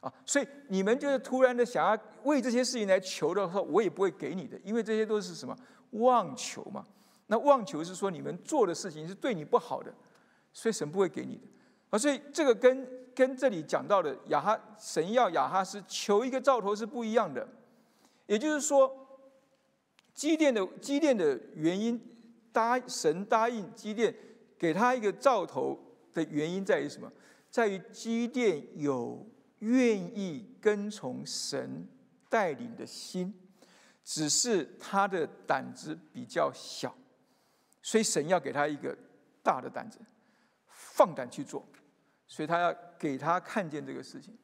[0.00, 5.56] 啊，所以你们就是突然的想要为这些事情来求的时候，我也不会给你的，因为这些都是什么
[5.92, 6.84] 妄求嘛。
[7.28, 9.90] 那妄求是说你们做的事情是对你不好的，
[10.52, 11.46] 所以神不会给你的。
[11.90, 17.48] 啊，所以这个跟跟这里讲到的亚哈神要亚哈斯求一个兆头是不一样的，
[18.26, 18.92] 也就是说，
[20.12, 22.00] 基甸的基甸的原因
[22.52, 24.14] 答神答应基甸
[24.58, 25.78] 给他一个兆头
[26.12, 27.10] 的原因在于什么？
[27.50, 29.26] 在于基甸有
[29.60, 31.86] 愿意跟从神
[32.28, 33.32] 带领的心，
[34.04, 36.94] 只是他的胆子比较小，
[37.80, 38.94] 所以神要给他一个
[39.42, 39.98] 大的胆子，
[40.96, 41.64] 放胆去做。
[42.28, 44.36] 所以他要给他看见这个事情，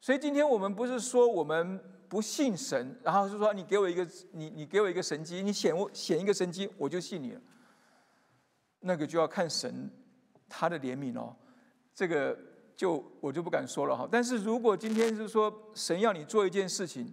[0.00, 7.40] 所以今天我们不是说我们不信神，然后是说你给我一个你你给我一个神机，你显我显一个神机，我就信你了。
[8.78, 9.90] 那个就要看神
[10.48, 11.34] 他的怜悯哦，
[11.92, 12.38] 这个
[12.76, 14.08] 就我就不敢说了哈。
[14.08, 17.12] 但是如果今天是说神要你做一件事情，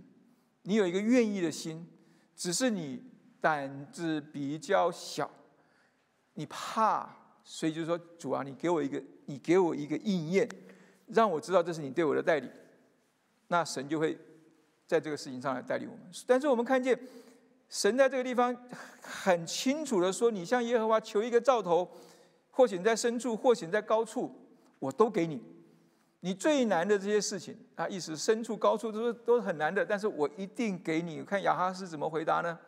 [0.62, 1.90] 你有一个愿意的心，
[2.36, 3.04] 只是你
[3.42, 5.32] 胆子比较小，
[6.36, 7.21] 你怕。
[7.44, 10.48] 所以就是说，主啊，你给我一个，你给我一个应验，
[11.08, 12.50] 让我知道这是你对我的代理，
[13.48, 14.18] 那神就会
[14.86, 16.02] 在这个事情上来代理我们。
[16.28, 16.98] 但是我们看见
[17.68, 18.56] 神在这个地方
[19.02, 21.90] 很清楚的说：“你向耶和华求一个兆头，
[22.52, 24.34] 或许在深处，或许在高处，
[24.80, 25.42] 我都给你。
[26.20, 31.24] 你最难的这些事情啊，意思深处、高处都是都是很难的，但是我一定给你。
[31.24, 32.60] 看亚哈斯怎么回答呢？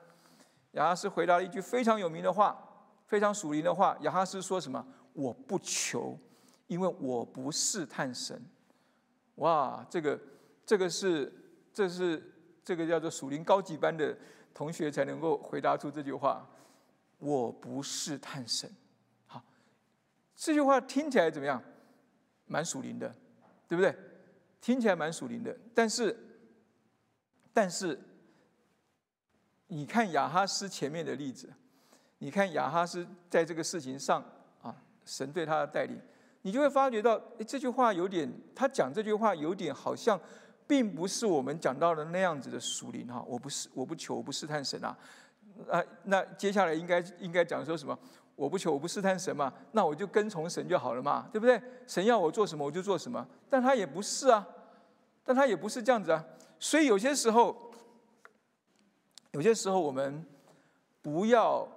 [0.71, 2.69] 亚哈斯回答了一句非常有名的话。
[3.13, 4.83] 非常属灵的话，亚哈斯说什么？
[5.13, 6.17] 我不求，
[6.65, 8.43] 因为我不试探神。
[9.35, 10.19] 哇，这个，
[10.65, 11.31] 这个是，
[11.71, 12.33] 这是
[12.65, 14.17] 这个叫做属灵高级班的
[14.51, 16.43] 同学才能够回答出这句话。
[17.19, 18.67] 我不试探神。
[19.27, 19.39] 好，
[20.35, 21.61] 这句话听起来怎么样？
[22.47, 23.15] 蛮属灵的，
[23.67, 23.95] 对不对？
[24.59, 26.17] 听起来蛮属灵的，但是，
[27.53, 28.01] 但是，
[29.67, 31.53] 你看亚哈斯前面的例子。
[32.23, 34.23] 你看亚哈斯在这个事情上
[34.61, 35.99] 啊，神对他的带领，
[36.43, 40.17] 你就会发觉到，哎，这句话有点，他讲这句话有点好像，
[40.65, 43.21] 并不是我们讲到的那样子的属灵哈。
[43.27, 44.97] 我不是，我不求，我不试探神啊。
[45.69, 47.99] 啊，那接下来应该应该讲说什么？
[48.37, 51.61] 我不求，我不试探神嘛，那我就跟从神就好了嘛，对不对？
[51.85, 53.27] 神要我做什么，我就做什么。
[53.49, 54.47] 但他也不是啊，
[55.25, 56.23] 但他也不是这样子啊。
[56.57, 57.69] 所以有些时候，
[59.31, 60.25] 有些时候我们
[61.01, 61.67] 不要。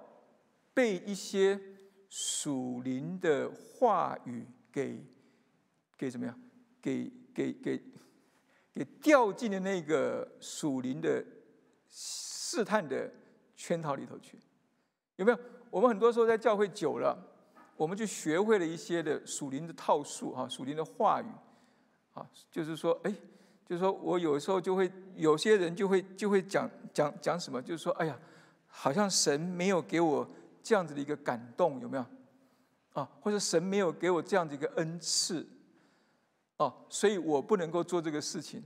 [0.77, 1.59] 被一些
[2.07, 5.03] 属灵的话语给
[5.97, 6.39] 给怎么样？
[6.79, 7.81] 给给给
[8.75, 11.25] 给掉进了那个属灵的
[11.89, 13.11] 试探的
[13.55, 14.37] 圈套里头去，
[15.15, 15.39] 有没有？
[15.71, 17.17] 我们很多时候在教会久了，
[17.75, 21.25] 我们就学会了一些的属灵的套数哈，属灵的话语
[22.13, 23.11] 啊，就是说，哎，
[23.65, 28.19] 就是说我有时候就会有些人就会就会讲讲讲什么，就是说，哎呀，
[28.67, 30.29] 好像神没有给我。
[30.67, 32.05] 这样子的一个感动有没有？
[32.91, 35.47] 啊，或者神没有给我这样的一个恩赐，
[36.57, 38.61] 哦，所以我不能够做这个事情。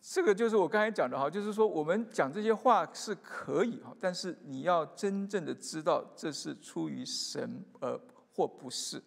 [0.00, 7.96] 这个就是我刚才讲的哈，就是说我们讲这些话是可以哈，但是你要真正的知道这是出于神而
[8.34, 9.00] 或不是，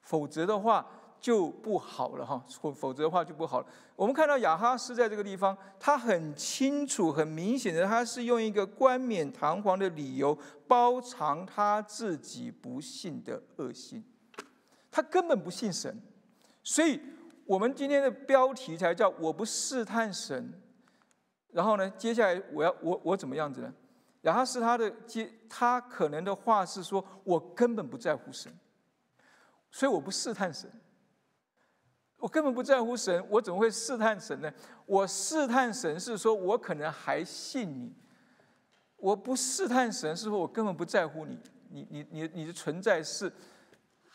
[0.00, 0.86] 否则的话。
[1.24, 3.66] 就不好了哈，否否则的话就不好了。
[3.96, 14.04] 我们看到亚哈斯在这个地方，他很清楚、很明显的，他是用一个冠冕堂皇的理由包藏他自己不信的恶心，
[14.90, 15.98] 他根本不信神。
[16.62, 17.00] 所以，
[17.46, 20.52] 我们今天的标题才叫“我不试探神”。
[21.52, 23.72] 然后呢，接下来我要我我怎么样子呢？
[24.24, 28.52] 亚哈斯他的接他可能的话是说，我根本不在乎神，
[29.70, 30.70] 所以我不试探神。
[32.24, 34.50] 我根本不在乎神，我怎么会试探神呢？
[34.86, 37.92] 我试探神是说我可能还信你，
[38.96, 43.30] 我不试探神是说我根本不在乎你，你你你你的存在是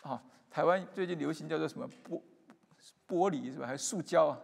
[0.01, 2.20] 啊，台湾最近流行叫做什么玻
[3.07, 3.68] 玻璃是吧？
[3.68, 4.41] 还是塑胶啊？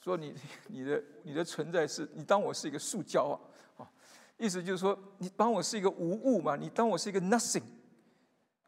[0.00, 0.32] 说你
[0.68, 3.90] 你的你的存在是你当我是一个塑胶啊啊，
[4.36, 7.64] 意思就是说你当我是一个无物嘛，你当我是一个 nothing。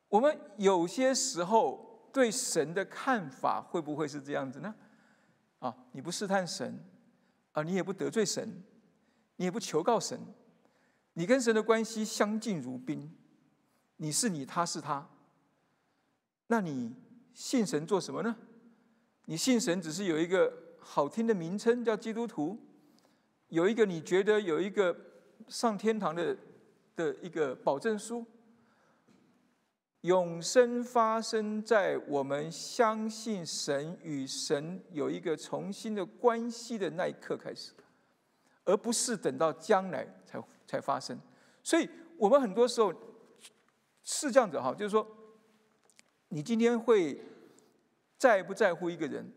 [0.08, 1.88] 我们有些时候。
[2.12, 4.74] 对神的看法会不会是这样子呢？
[5.60, 6.82] 啊，你不试探神，
[7.52, 8.62] 啊，你也不得罪神，
[9.36, 10.18] 你也不求告神，
[11.14, 13.14] 你跟神的关系相敬如宾，
[13.96, 15.08] 你是你，他是他，
[16.46, 16.94] 那你
[17.34, 18.36] 信神做什么呢？
[19.26, 22.58] 你信神只是有一个好听的名称叫基督徒，
[23.48, 24.96] 有一个你觉得有一个
[25.48, 26.36] 上天堂的
[26.96, 28.26] 的一个保证书。
[30.02, 37.72] 永生发生在我们相信神与神有一个重新的关系的那一刻开始，
[38.64, 41.20] 而不是等到将来才才发生。
[41.62, 42.92] 所以，我们很多时候
[44.02, 45.06] 是这样子哈，就是说，
[46.28, 47.20] 你今天会
[48.16, 49.30] 在不在乎一个人，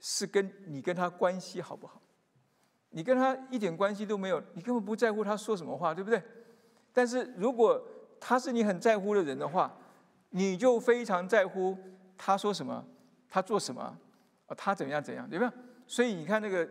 [0.00, 2.02] 是跟你跟他关系好不好？
[2.90, 6.20] 你跟他一点关系都没有，你根本不在乎他说什么话，对不对？
[6.92, 7.80] 但是如果
[8.20, 9.74] 他是你很在乎的人的话，
[10.30, 11.76] 你就非常在乎
[12.16, 12.84] 他说什么，
[13.28, 15.52] 他做什么，啊，他怎样怎样，对不对？
[15.86, 16.68] 所以你看那个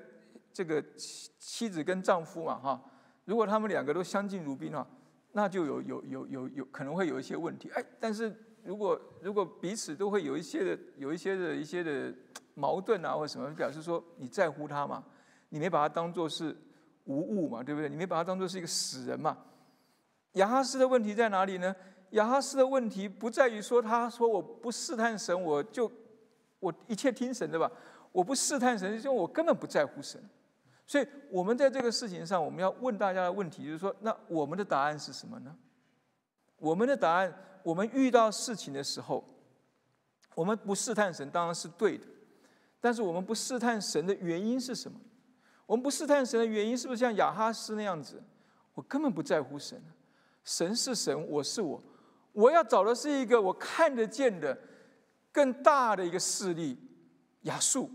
[0.54, 2.84] 这个妻妻子跟丈夫嘛，哈，
[3.26, 4.86] 如果他们两个都相敬如宾啊，
[5.32, 7.70] 那就有有有有有可能会有一些问题。
[7.74, 12.14] 哎，但是如果如果彼此都会有一些的有一些的一些的
[12.54, 15.04] 矛盾啊，或者什么，表示说你在乎他嘛，
[15.50, 16.56] 你没把他当做是
[17.06, 17.90] 无物嘛，对不对？
[17.90, 19.38] 你没把他当做是一个死人嘛。
[20.38, 21.76] 亚哈斯的问题在哪里呢？
[22.12, 25.92] 亚哈斯的问题不在于说他说我不试探神，我就
[26.60, 27.70] 我一切听神的吧。
[28.14, 30.20] 我不试探神，就我根本不在乎神。
[30.88, 35.54] 所以，我们在这个事情上，我们要问大家的问题就是说：那我们的答案是什么呢？
[36.58, 37.32] 我们的答案，
[37.62, 39.24] 我们遇到事情的时候，
[40.34, 42.06] 我们不试探神当然是对的。
[42.80, 44.98] 但是，我们不试探神的原因是什么？
[45.66, 48.24] 我们不试探神的原因是不是像亚哈斯那样子？
[48.74, 49.84] 我根本不在乎神。
[50.48, 51.84] 神是神，我是我。
[52.32, 54.58] 我要找的是一个我看得见的
[55.30, 56.78] 更大的一个势力，
[57.42, 57.92] 亚述，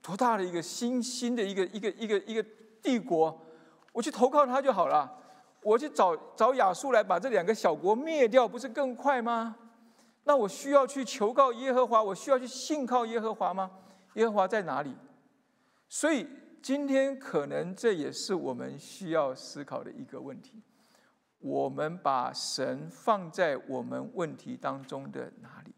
[0.00, 2.42] 多大的一个新兴的一个一个一个一个
[2.82, 3.38] 帝国，
[3.92, 5.14] 我去投靠他就好了。
[5.62, 9.54] 我去找找亚述来把这两个小国灭掉，不是更快吗？
[10.24, 13.70] 那我需要去求告耶和华，我需要去信靠耶和华吗？
[14.14, 14.96] 耶和华在哪里？
[15.86, 16.26] 所以
[16.62, 20.62] 今天可能这也是我们需要思考的一个问题。
[21.40, 25.72] 我们把神放在我们问题当中的哪里？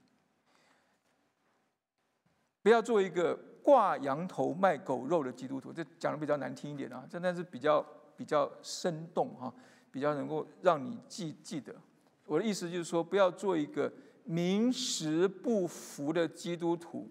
[2.62, 7.84] 不要做一个挂羊头卖狗肉的基督徒，这讲的比较难听一点啊，真的是比较
[8.16, 9.52] 比较生动哈，
[9.90, 11.74] 比较能够让你记记得。
[12.26, 13.92] 我的意思就是说，不要做一个
[14.24, 17.08] 名实不符的基督徒。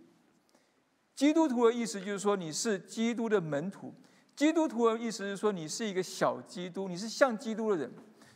[1.16, 3.93] 基督徒的意思就是说，你是基督的门徒。
[4.36, 7.91] 基督徒的意思是说，你是一个小基督，你是像基督的人。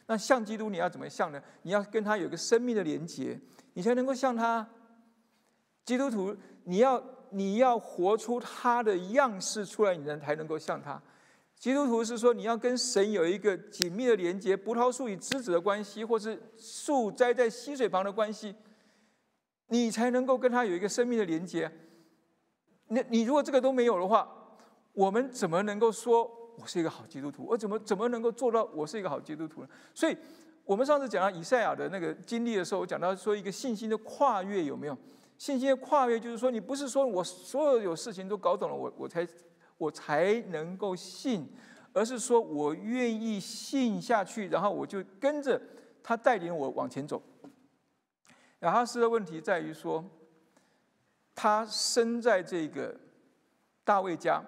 [0.08, 1.42] 那像基督，你要怎么像呢？
[1.64, 3.40] 你要跟他有个生命的连接，
[3.74, 4.68] 你才能够像他。
[5.84, 11.02] 基督徒，你要你要活出他的样式出来，你才才能够像他。
[11.58, 18.54] 基督徒是说，你要跟神有一个紧密的连接，葡萄树与枝子的关系，或是树栽在溪水旁的关系，
[19.70, 21.72] 你才能够跟他有一个生命的连接。
[22.90, 24.32] 那你如果这个都没有的话，
[24.94, 26.45] 我们怎么能够说？
[26.58, 29.70] 我是一个好基督徒，我怎么怎么能够做到我是一个好基督徒呢？
[29.94, 30.18] 所以，
[30.64, 34.98] 我们上次讲到以赛亚的那个经历的时候，我讲到说一个信心的跨越有没有？
[35.38, 39.28] 信心的跨越就是说，你不是说我所有有事情都搞懂了，我我才
[39.78, 41.48] 我才能够信，
[41.92, 45.62] 而是说我愿意信下去，然后我就跟着
[46.02, 47.22] 他带领我往前走。
[48.60, 50.04] 亚哈斯的问题在于说，
[51.36, 52.96] 他生在这个
[53.84, 54.42] 大卫家。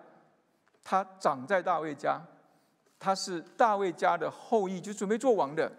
[0.90, 2.18] 他长在大卫家，
[2.98, 5.70] 他是大卫家的后裔，就准备做王的。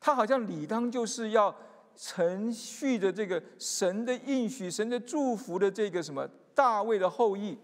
[0.00, 1.54] 他好像理当就是要
[1.94, 7.58] 承续着这个神的应许、神的祝福的这个什么大卫的后裔。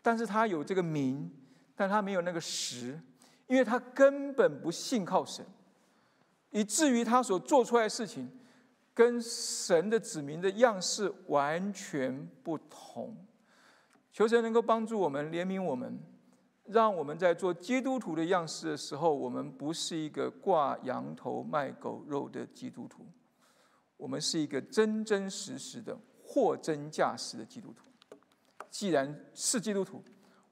[0.00, 1.30] 但是他有这个名，
[1.74, 2.98] 但他没有那个实，
[3.46, 5.44] 因为他根本不信靠神，
[6.48, 8.26] 以至于他所做出来的事情
[8.94, 13.14] 跟神的子民的样式完全不同。
[14.16, 16.00] 求神能够帮助我们，怜悯我们，
[16.64, 23.04] 让我们在做基督徒的样式的时候，我们不是一个挂羊头卖狗肉的基督徒，
[23.98, 25.94] 我们是一个真真实实的
[26.24, 27.82] 货真价实的基督徒。
[28.70, 30.02] 既然是基督徒，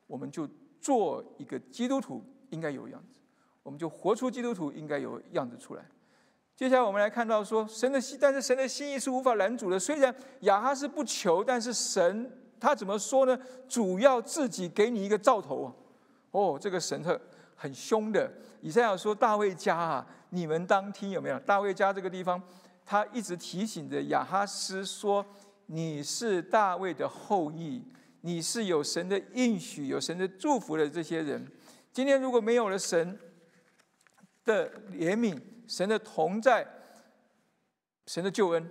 [0.06, 0.46] 我们就
[0.78, 3.18] 做一个基督徒应该有样子，
[3.62, 5.82] 我们就活出基督徒应该有样子出来。
[6.54, 9.78] 接下来我们来看到说，神的心，但是神的心意是无法拦阻的。
[9.78, 12.30] 虽然亚哈是不求，但是神
[12.64, 13.38] 他怎么说呢？
[13.68, 15.68] 主要自己给你一个兆头啊！
[16.30, 17.20] 哦，这个神特
[17.54, 18.32] 很凶的。
[18.62, 22.42] 以赛亚说：“大卫家啊，你们当听有没有？”大卫家这个地方，
[22.86, 25.22] 他一直提醒着亚哈斯说
[25.66, 27.84] ：“你是大卫的后裔，
[28.22, 31.46] 你是有神的应许、有神的祝福的这些人。
[31.92, 33.18] 今天如果没有了神
[34.42, 35.38] 的怜悯，”
[35.68, 36.66] 神的同在，
[38.06, 38.70] 神的救恩，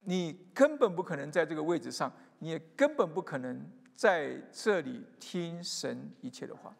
[0.00, 2.12] 你根本不可能在这个位置上，
[2.42, 3.64] 你也根本不可能
[3.94, 6.74] 在这里听神一切的话。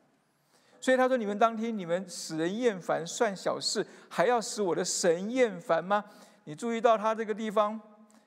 [0.80, 6.04] 所以他说：“你们当听，你们使人厌烦算小事，还要使我的神厌烦吗？”
[6.44, 7.80] 你注意到他这个地方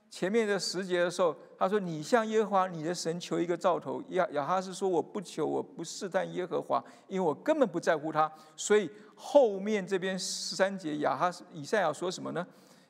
[0.09, 8.89] 前面的十节的时候，他说：“你向耶和华你的神求一个兆头。”亚亚哈是说：“我不求，我不试探耶和华，因为我根本不在乎他。”所以。
[9.17, 12.45] 后面这边十三节，亚哈以赛亚说什么呢？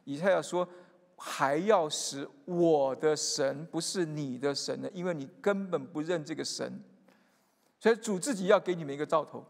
[0.06, 0.68] 以赛亚说，
[1.16, 6.82] 还要使我的神不是你的神呢，因为你根本不认这个神。
[7.80, 9.46] 所以主自己要给你们一个兆头。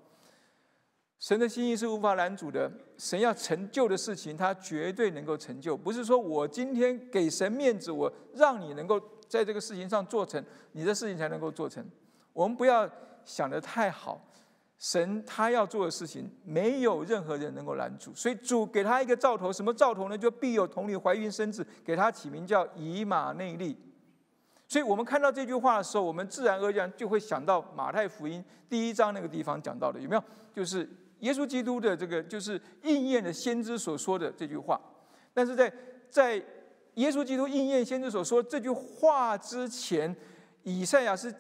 [1.17, 5.75] 神的心意是无法拦阻的，神要成就的事情，他绝对能够成就。
[5.75, 10.43] 不是说我今天给神面子，我让你能够在这个事情上做成，
[10.73, 11.83] 你的事情才能够做成。
[12.33, 12.87] 我们不要
[13.23, 14.21] 想的太好。
[14.85, 20.15] 神他要做的事情，没有任何人能够拦阻，所以主给他一个兆头，什么兆头呢？
[20.15, 23.75] 就必有童女怀孕生子，给他起名叫以马内利。
[24.67, 30.23] 所以我们看到这句话的时候，我们自然而然就会想到马太福音第一章那个地方讲到的，有没有？
[30.53, 30.87] 就是
[31.21, 34.79] 耶稣基督的这个，就是应验的先知所说的这句话。
[35.33, 35.73] 但是在
[36.11, 36.35] 在
[36.93, 40.15] 耶稣基督应验先知所说这句话之前，
[40.61, 41.33] 以赛亚是。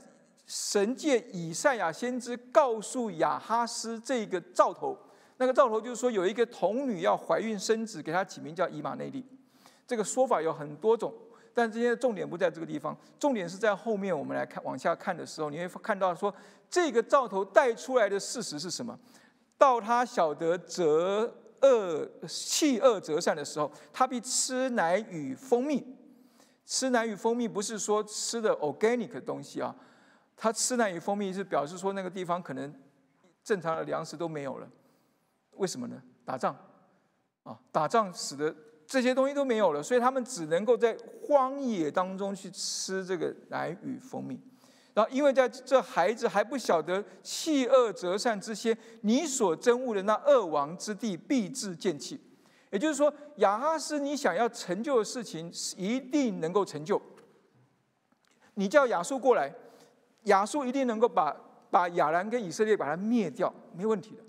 [0.45, 4.97] 神借以赛亚先知告诉亚哈斯这个兆头，
[5.37, 9.25] 那个兆头就是说有一个童女要怀孕生子，给她起名叫以马内利。
[9.87, 11.13] 这个说法有很多种，
[11.53, 16.33] 但今天重点不在这个地方，重点是在后面我们来看往下看的时候，你会看到说
[16.69, 18.97] 这个兆头带出来的事实是什么？
[19.57, 25.83] 到他晓得择恶弃恶择善的时候，他必吃奶与蜂蜜。
[26.65, 29.75] 吃奶与蜂蜜不是说吃的 organic 的东西啊。
[30.37, 32.73] 他吃奶与蜂蜜是表示说那个地方可能
[33.43, 34.67] 正常的粮食都没有了，
[35.51, 36.01] 为什么呢？
[36.25, 36.55] 打仗
[37.43, 38.53] 啊，打仗使得
[38.85, 44.39] 这些东西都没有了，所以他们只能够在荒野当中去吃这个奶与蜂蜜。
[44.93, 52.19] 然后因为在这孩子还不晓得弃恶择善之先，你所憎恶的那恶王之地必至见弃。
[52.71, 57.01] 也就是说，亚哈斯你想要成就的事情是一定能够成就。
[58.55, 59.53] 你叫亚述过来。
[60.25, 61.35] 亚述一定能够把
[61.71, 64.23] 把亚兰跟以色列把它灭掉，没问题的，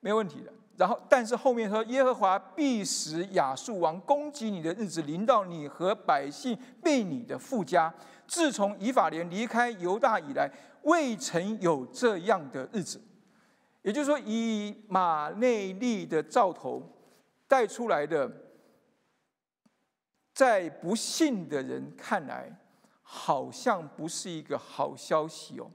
[0.00, 0.52] 没问题的。
[0.76, 7.92] 然后，但是后面说，耶和华必使亚述王攻击你的日子临到你和百姓被你的富家。
[8.26, 10.50] 自从以法莲离开犹大以来，
[10.84, 12.98] 未曾有这样的日子。
[13.82, 16.82] 也就是说，以马内利的兆头
[17.46, 18.30] 带出来的，
[20.32, 22.50] 在不信的人看来。
[23.12, 25.68] 好像不是一个好消息哦。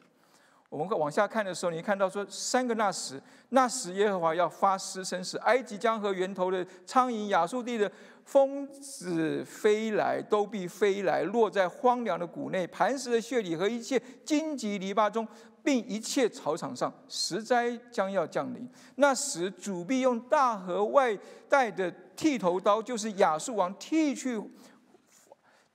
[0.70, 7.92] 我们往下看的时候，你看到说三个那时，那时耶和华要发施生死，埃及江河源头的苍蝇、亚述地的
[8.24, 15.28] 蜂子飞来，都必飞来，落在荒凉的谷内、磐石的穴里和一切荆棘篱笆中，
[15.62, 18.68] 并一切草场上，石灾将要降临。
[18.96, 21.18] 那时主必用大河外
[21.48, 24.42] 带的剃头刀，就是亚述王剃去。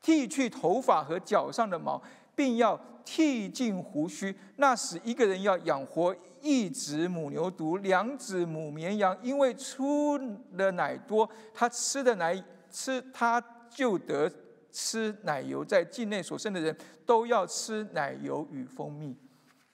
[0.01, 2.03] 剃去头发和脚上的毛，
[2.35, 4.35] 并要剃尽胡须。
[4.57, 10.19] 那时，一个人要养活一只母牛犊、两只母绵羊，因为出
[10.57, 14.31] 的奶多，他吃的奶吃他就得
[14.73, 15.65] 吃奶油。
[15.65, 16.75] 在境内所生的人
[17.05, 19.15] 都要吃奶油与蜂蜜，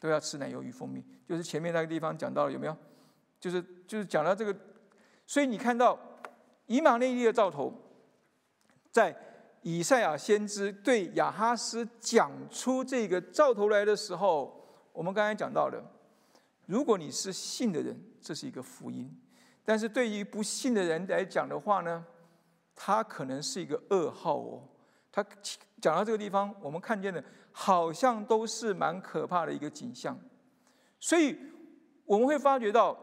[0.01, 1.05] 都要吃奶油与蜂蜜。
[1.29, 2.77] 就是前面那个地方讲到了，有没有？
[3.39, 4.57] 就是就是讲到这个，
[5.25, 5.97] 所以你看到
[6.67, 7.73] 以马内利的兆头，
[8.91, 9.15] 在。
[9.69, 15.85] 以赛亚先知对亚哈斯讲出这个兆头来的时候，我们刚才讲到的，
[16.67, 19.09] 如果你是信的人，这是一个福音；
[19.65, 22.07] 但是对于不信的人来讲的话呢，
[22.77, 24.63] 他可能是一个噩耗哦。
[25.11, 25.21] 他
[25.81, 30.17] 讲到这个地方，我们看见的好像都是蛮可怕的一个景象。
[31.01, 31.37] 所以
[32.05, 32.97] 我们会发觉到，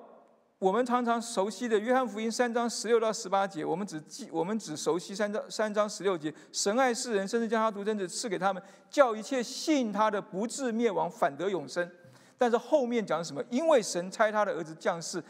[0.63, 11.91] 我们常常熟悉的约翰福音三章十六到十八节，我们只记我们只熟悉三章三章十六节，神爱世人，甚至将他独生子赐给他们，叫一切信他的不至灭亡，反得永生。
[12.37, 13.43] 但是后面讲什么？
[13.49, 15.21] 因为神差他的儿子降世，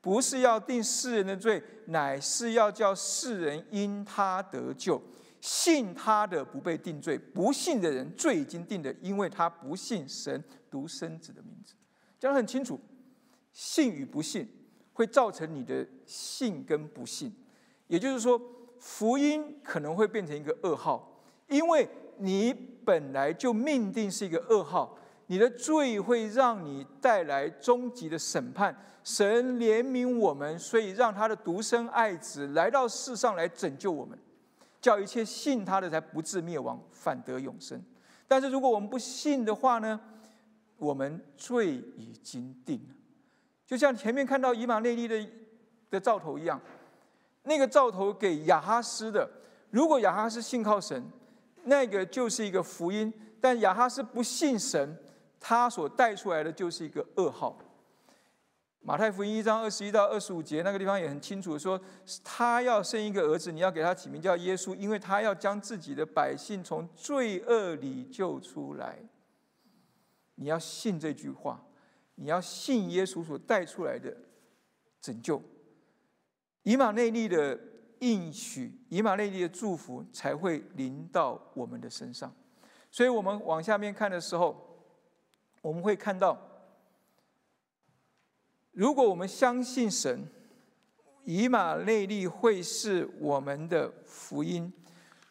[0.00, 5.00] 不是要定世人的罪，乃是要叫世人因他得救。
[5.40, 11.74] 信他的不被定罪，不信的人罪已经定了，因为他不信神独生子的名字。
[12.18, 12.80] 讲得很清楚，
[13.52, 14.48] 信与不信
[14.92, 17.32] 会造成你的信跟不信。
[17.86, 18.40] 也就是说，
[18.78, 21.88] 福音可能会变成一个噩耗，因为
[22.18, 22.52] 你
[22.84, 24.96] 本来就命定是一个噩耗。
[25.26, 28.76] 你的罪会让你带来终极的审判。
[29.02, 34.18] 神怜悯我们，所以让他的独生爱子来到世上来拯救我们，
[34.80, 37.82] 叫一切信他的才不至灭亡，反得永生。
[38.28, 40.00] 但是如果我们不信的话呢？
[40.76, 42.94] 我们罪已经定了，
[43.70, 45.24] 就像前面看到以马内利的
[45.90, 46.60] 的兆头一样，
[47.44, 49.30] 那个兆头给亚哈斯的，
[49.70, 51.00] 如果亚哈斯信靠神，
[51.66, 53.08] 那个就是一个福音；
[53.40, 54.98] 但亚哈斯不信神。
[55.38, 57.56] 他所带出来的就是一个噩耗。
[58.80, 61.80] 马太福音一章二十一到二十五节那个地方也很清楚说，
[62.24, 68.98] 他要生一个儿子，你要给他起名叫耶稣，因为他要将自己的百姓从罪恶里救出来。
[70.34, 71.64] 你要信这句话，
[72.20, 74.16] 你要信耶稣所带出来的
[75.00, 75.42] 拯救。
[76.62, 77.58] 以马内利的
[78.00, 82.32] 应许，以马内利的祝福才会临到我们的身上。
[82.90, 84.66] 所以我们往下面看的时候。
[85.62, 86.38] 我们会看到，
[88.70, 90.26] 如果我们相信神，
[91.24, 94.72] 以马内利会是我们的福音；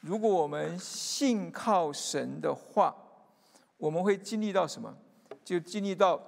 [0.01, 2.95] 如果我们信靠神的话，
[3.77, 4.95] 我们会经历到什么？
[5.43, 6.21] 就经历到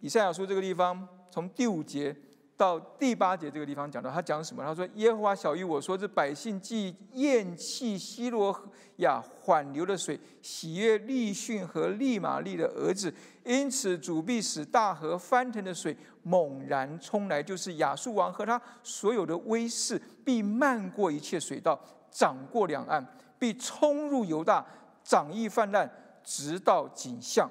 [0.00, 2.16] 以赛亚书这个地方，从第五节。
[2.56, 4.64] 到第八节这个地方讲到，他讲什么？
[4.64, 8.52] 他说：“耶和华小谕我说，这百姓既厌弃希罗
[8.96, 21.80] 亚缓流的水，喜悦利逊和利玛利的儿子，因此主必使大河翻腾的水猛然冲来，就是亚述王和他所有的威势，必漫过一切水道，
[22.10, 23.06] 涨过两岸，
[23.38, 24.66] 必冲入犹大，
[25.04, 25.88] 涨溢泛滥，
[26.24, 27.48] 直到景象。”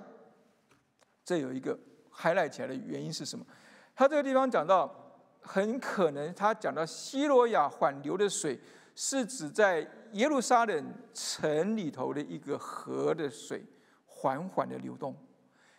[1.24, 1.80] 这有一个
[2.18, 3.46] highlight 起来的原因是什么？
[3.96, 4.94] 他这个地方讲到，
[5.42, 8.60] 很可能他讲到希罗亚缓流的水，
[8.96, 13.64] 是指在耶路撒冷城里头的一个河的水
[14.06, 15.16] 缓缓的流动。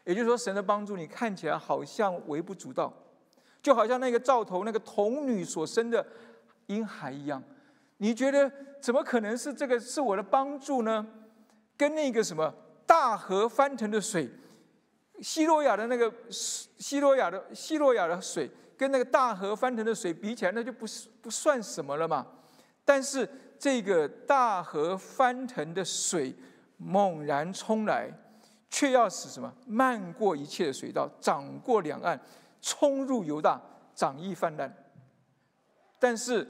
[0.05, 2.93] 也就是说，神的帮助你看起来好像微不足道，
[3.61, 6.05] 就好像那个兆头那个童女所生的
[6.66, 7.43] 婴孩一样。
[7.99, 11.07] 你觉得怎么可能是这个是我的帮助呢？
[11.76, 12.53] 跟那个什么
[12.86, 14.28] 大河翻腾的水。
[15.20, 22.26] 希罗亚的那个希罗亚的希罗亚的水，跟那个大河翻腾的水比起来，那就不是不算什么了嘛。
[22.84, 26.34] 但是这个大河翻腾的水
[26.76, 28.10] 猛然冲来，
[28.70, 29.52] 却要使什么？
[29.66, 32.20] 漫过一切的水道，涨过两岸，
[32.62, 33.60] 冲入犹大，
[33.94, 34.72] 涨溢泛滥。
[35.98, 36.46] 但是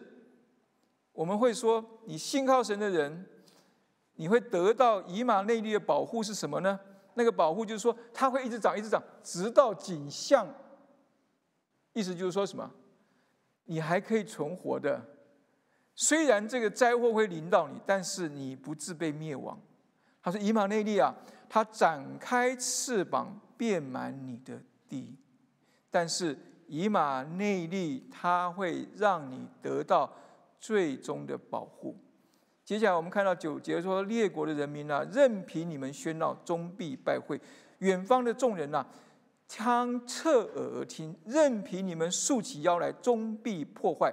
[1.13, 3.27] 我们会说，你信靠神的人，
[4.17, 6.79] 你会得到以马内利的保护是什么呢？
[7.19, 10.47] 那个保护就是说，它会一直长，一直长，直到景象。
[11.93, 12.71] 意思就是说什么？
[13.65, 15.05] 你还可以存活的。
[15.95, 19.61] 虽然这个灾祸会临到你，但是你不自被灭亡。
[20.23, 21.13] 他说：“以马内利啊，
[21.49, 25.17] 他展开翅膀，遍满你的地。
[25.91, 26.39] 但是
[26.69, 30.13] 以马内利，他会让你得到
[30.61, 31.99] 最终的保护。”
[32.69, 37.35] 接下来我们看到九节说：“列国的人民啊，任凭你们喧闹，终必败坏；
[37.79, 38.87] 远方的众人呐，
[39.47, 44.13] 将侧耳而听，任凭你们竖起腰来，终必破坏；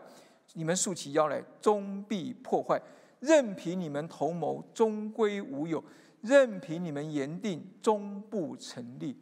[0.54, 2.80] 你们竖起腰来，终必破坏；
[3.20, 5.84] 任凭你们同谋，终归无有；
[6.22, 9.18] 任凭你们言定，终不成立。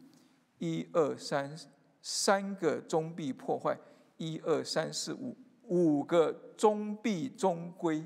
[0.58, 1.52] 一二三，
[2.00, 3.74] 三个终必破坏；
[4.16, 8.04] 一二三四五，五个终必终归。”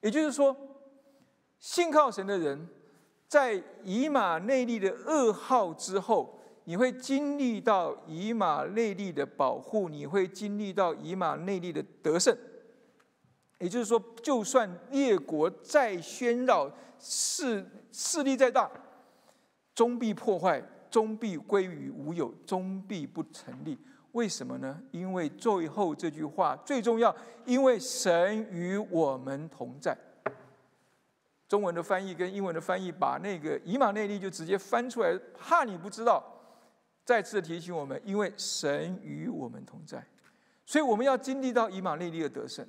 [0.00, 0.56] 也就是说，
[1.58, 2.68] 信靠神的人，
[3.26, 12.36] 在以马内利的噩耗之后，你会经历到以马内利的保护，你会经历到以马内利的得胜。
[13.58, 16.70] 也就是说，就算列国再喧扰，
[17.00, 18.70] 势势力再大，
[19.74, 23.76] 终必破坏，终必归于无有，终必不成立。
[24.12, 24.80] 为什么呢？
[24.90, 29.96] 因为最后这句话最重要，因为神与我们同在。
[31.46, 36.22] 中文的翻译跟英文的翻译把那个以马内利就直接翻出来，怕你不知道，
[37.04, 40.06] 再次提醒我们，因为神与我们同在，
[40.66, 42.66] 所以我们要经历到以马内利的得胜。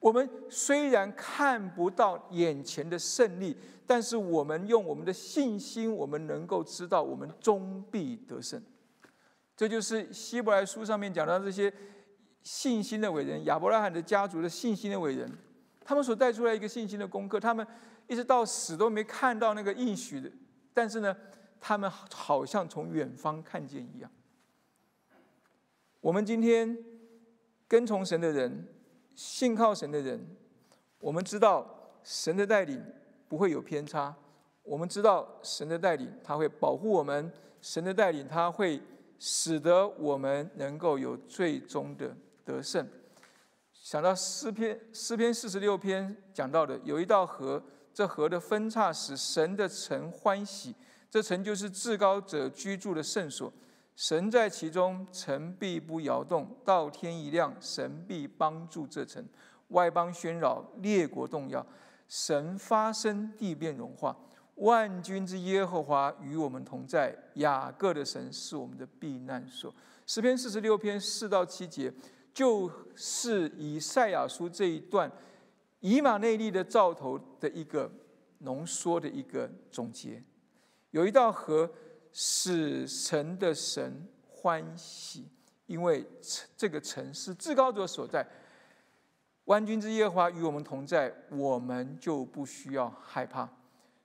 [0.00, 3.56] 我们虽然看不到眼前的胜利，
[3.86, 8.62] 但是我们用我们的信心，我们能够知道我们终必得胜。
[9.58, 11.72] 这就是希伯来书上面讲到这些
[12.44, 15.28] 信心的伟人，亚伯拉罕的家族的信心的伟人，
[15.84, 17.66] 他们所带出来一个信心的功课，他们
[18.06, 20.30] 一直到死都没看到那个应许的，
[20.72, 21.16] 但是呢，
[21.60, 24.08] 他们好像从远方看见一样。
[26.00, 26.78] 我们今天
[27.66, 28.68] 跟从神的人。
[29.18, 30.24] 信靠神的人，
[31.00, 32.80] 我们知道神的带领
[33.28, 34.14] 不会有偏差。
[34.62, 37.28] 我们知道神的带领，他会保护我们；
[37.60, 38.80] 神的带领，他会
[39.18, 42.86] 使得我们能够有最终的得胜。
[43.72, 47.62] 想到诗篇，诗篇四十六篇讲到的，有一道河，
[47.94, 50.74] 这河的分叉使神的城欢喜，
[51.10, 53.52] 这城就是至高者居住的圣所。
[53.96, 56.56] 神在其中，城必不摇动。
[56.64, 59.24] 到天一亮，神必帮助这城。
[59.68, 61.66] 外邦喧扰，列国动摇，
[62.06, 64.16] 神发声，地变融化。
[64.58, 67.16] 万军之耶和华与我们同在。
[67.34, 69.74] 雅各的神是我们的避难所。
[70.06, 71.92] 诗篇四十六篇四到七节，
[72.32, 75.10] 就是以赛亚书这一段
[75.80, 77.90] 以马内利的兆头的一个
[78.38, 80.22] 浓缩的一个总结。
[80.90, 81.70] 有一道河。
[82.10, 85.28] 使神的神欢喜，
[85.66, 86.04] 因为
[86.56, 88.26] 这个城是至高者所在。
[89.44, 93.48] 万军之耶和华与我们同在，我们就不需要害怕。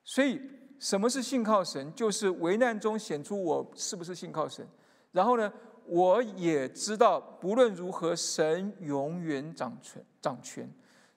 [0.03, 0.41] 所以，
[0.79, 1.93] 什么是信靠神？
[1.95, 4.67] 就是危难中显出我是不是信靠神。
[5.11, 5.51] 然后呢，
[5.85, 10.69] 我也知道，不论如何，神永远掌权，掌权。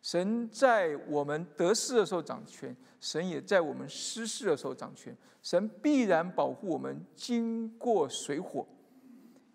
[0.03, 5.17] 神在我们得势的时候掌权，神也在我们失势的时候掌权。
[5.43, 8.65] 神必然保护我们经过水火，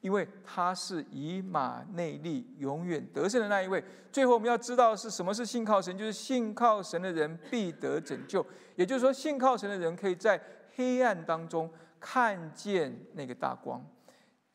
[0.01, 3.83] 因为他是以马内利，永远得胜的那一位。
[4.11, 8.45] 最后我们要知道是什么是信靠神，就是信靠神的人必得拯救。
[8.75, 10.41] 也就是说，信靠神的人可以在
[10.75, 13.79] 黑暗当中看见那个大光。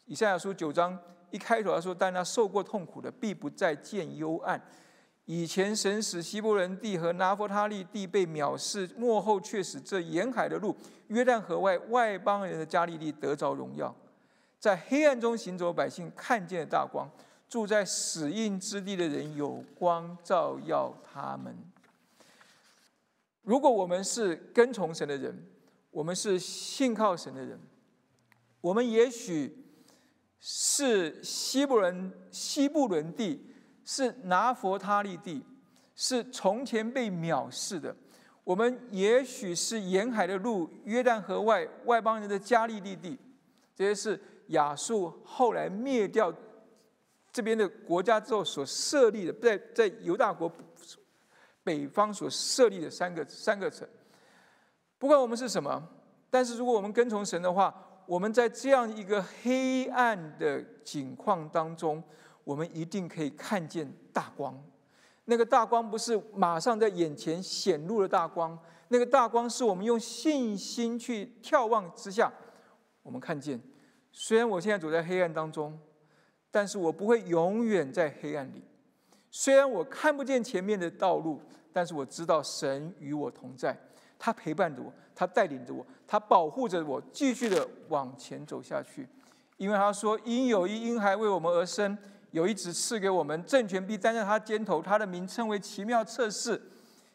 [0.05, 0.99] 以赛亚书九章
[1.30, 4.61] 一开头他说：“但那受过痛苦的，必不再见幽暗。”
[5.26, 10.76] 以前神使希伯伦地和拿佛他利地被藐视，末后却使这沿海的路、
[11.09, 13.92] 约旦河外外邦人的加利利得着荣耀。
[14.59, 17.11] 在黑暗中行走百姓看见了大光，
[17.48, 21.57] 住在死荫之地的人有光照耀他们。
[23.42, 25.46] 如果我们是跟从神的人，
[25.90, 27.61] 我们是信靠神的人，
[28.61, 29.64] 我们也许
[30.40, 33.52] 是西伯伦西布伦地。
[33.88, 35.40] 是拿佛他利地，
[35.94, 37.94] 是从前被藐视的。
[38.42, 43.16] 我们也许是沿海的路，约旦河外外邦人的加利利地，
[43.76, 46.32] 这些是亚述后来灭掉
[47.32, 50.51] 这边的国家之后所设立的，在在犹大国
[51.62, 53.86] 北方所设立的三个三个城。
[54.99, 55.82] 不管我们是什么，
[56.30, 57.74] 但是如果我们跟从神的话，
[58.07, 62.03] 我们在这样一个黑暗的景况当中。
[62.47, 64.57] 我们一定可以看见大光，
[65.24, 72.32] 那个大光不是马上在眼前显露的大光，那个大光是我们用信心去眺望之下，
[73.03, 73.61] 我们看见。
[74.18, 75.78] 虽然我现在走在黑暗当中，
[76.50, 78.64] 但是我不会永远在黑暗里。
[79.30, 81.38] 虽然我看不见前面的道路，
[81.70, 83.78] 但是我知道神与我同在，
[84.18, 89.06] 他陪伴着我，他带领着我，他保护着我，继续的往前走下去。
[89.58, 91.96] 因为他说：“因有一婴孩为我们而生。”
[92.32, 94.80] 有一子赐给我们，政权必担在他肩头。
[94.80, 96.60] 他的名称为奇妙测试，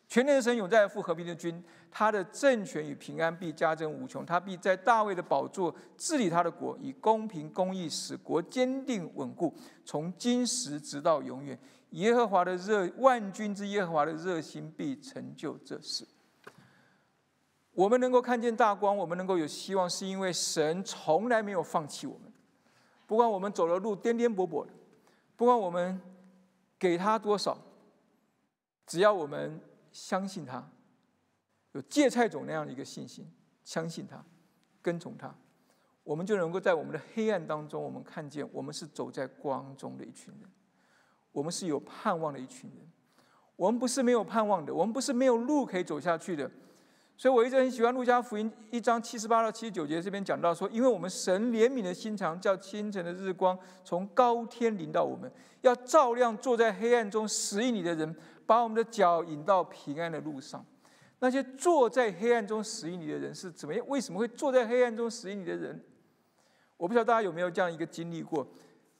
[0.07, 1.63] 全能神永在复和平的君。
[1.91, 4.25] 他的政权与平安必加增无穷。
[4.25, 11.59] 他必在大卫的宝座治理他的国，以公平公义使国坚定稳固，从今时直到永远。
[11.91, 16.07] 耶和华的热万军之耶和华的热心必成就这事。
[17.73, 22.31] 我们能够看见大光，我们能够有希望，是因为神从来没有放弃我们，
[23.05, 24.71] 不管我们走的路颠颠簸簸的。
[25.35, 25.99] 不管我们
[26.77, 27.57] 给他多少，
[28.85, 29.59] 只要我们
[29.91, 30.63] 相信他，
[31.73, 33.25] 有芥菜种那样的一个信心，
[33.63, 34.23] 相信他，
[34.81, 35.33] 跟从他，
[36.03, 40.49] 我们就能够在我们的黑暗当中，我们看见我们是走在光中的一群人，
[41.31, 42.85] 我们是有盼望的一群人，
[43.55, 46.49] 我们不是没有盼望的，我们不是没有路可以走下去的。
[47.17, 58.15] 所以我一直很喜欢路加福音一章七十八到七十九节这边讲到说，因为我们神怜悯的心肠，叫清晨的日光从高天临到我们，要照亮坐在黑暗中死意里的人，
[58.47, 60.65] 把我们的脚引到平安的路上。
[61.23, 63.87] 那些坐在黑暗中死意里的人是怎么样？
[63.87, 65.79] 为什么会坐在黑暗中死意里的人？
[66.77, 68.47] 我不知道大家有没有这样一个经历过：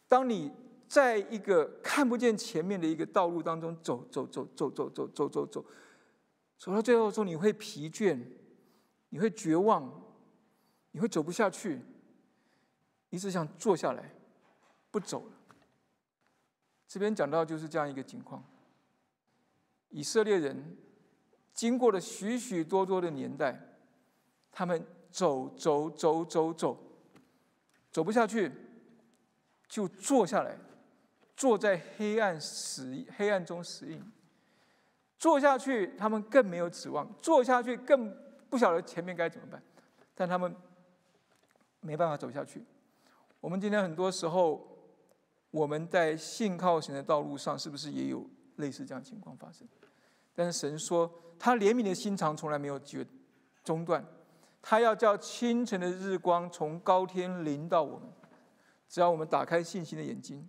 [0.08, 0.52] 当你
[0.88, 5.66] 在一个看不见前面的一个道路当中走走走走走走走走走，
[6.60, 8.20] 走到最后的时候，你会疲倦，
[9.10, 9.92] 你会绝望，
[10.92, 11.82] 你会走不下去，
[13.10, 14.14] 你只想坐下来，
[14.92, 15.32] 不走了。
[16.88, 18.44] 这边讲到就是这样一个情况。
[19.90, 20.78] 以色列人
[21.54, 23.60] 经过了许许多多的年代，
[24.52, 26.78] 他们走走走走走，
[27.91, 28.52] 走不下去，
[29.68, 30.58] 就坐下来，
[31.36, 34.12] 坐在黑暗死黑暗中死硬。
[35.18, 38.12] 坐下去，他们更没有指望；坐下去，更
[38.49, 39.62] 不晓得前面该怎么办。
[40.16, 40.56] 但他们
[41.80, 42.64] 没办法走下去。
[43.39, 44.68] 我们今天很多时候，
[45.52, 49.68] 我们在信靠神的道路上，是不是也有类似这样情况发生？
[50.34, 53.06] 但是神说，他怜悯的心肠从来没有绝
[53.64, 54.06] 中断，
[54.62, 58.10] 他要叫清晨的日光从高天临到我们。
[58.88, 60.48] 只要我们打开信心的眼睛，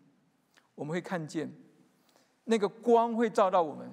[0.74, 1.53] 我们会看见
[2.45, 3.91] 那个光会照到我们，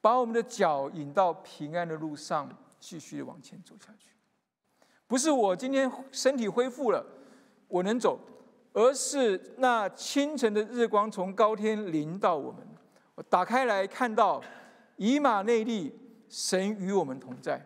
[0.00, 2.48] 把我们的脚引到平安的路上，
[2.78, 4.10] 继续往前走下去。
[5.06, 7.04] 不是我今天身体恢复了，
[7.68, 8.18] 我能走，
[8.72, 12.66] 而是那清晨的日光从高天临到我们，
[13.14, 14.40] 我打开来看到。
[14.96, 15.92] 以马内利，
[16.28, 17.64] 神与我们同在。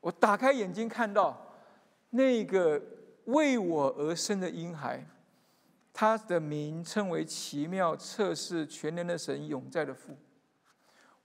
[0.00, 1.54] 我打开眼睛看到
[2.10, 2.80] 那个
[3.24, 5.04] 为我而生的婴孩，
[5.92, 10.16] 他的名称为奇妙、测试、全能的神、永在的父。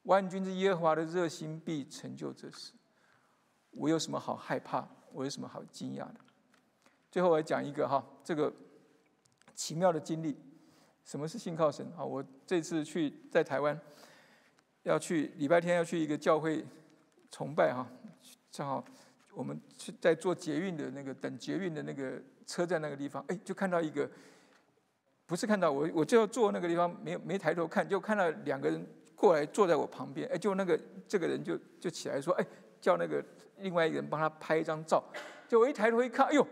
[0.03, 2.71] 万军之耶和华的热心必成就这事。
[3.69, 4.87] 我有什么好害怕？
[5.13, 6.15] 我有什么好惊讶的？
[7.11, 8.51] 最后我讲一个哈，这个
[9.53, 10.35] 奇妙的经历。
[11.03, 12.03] 什么是信靠神啊？
[12.03, 13.79] 我这次去在台湾。
[14.83, 16.65] 要去礼拜天要去一个教会
[17.29, 17.87] 崇拜哈，
[18.51, 18.83] 正好
[19.33, 24.09] 我们去在坐捷运的那个等捷运的那个车站那个地方，哎，就看到一个，
[25.25, 30.77] 不是看到我，我就要坐那个地方，没没抬头看，就看到两个人过来坐在我旁边，哎，就那个
[31.07, 32.45] 这个人就就起来说，哎，
[32.81, 33.23] 叫那个
[33.59, 35.03] 另外一个人帮他拍一张照，
[35.47, 36.45] 就我一抬头一看，哎呦，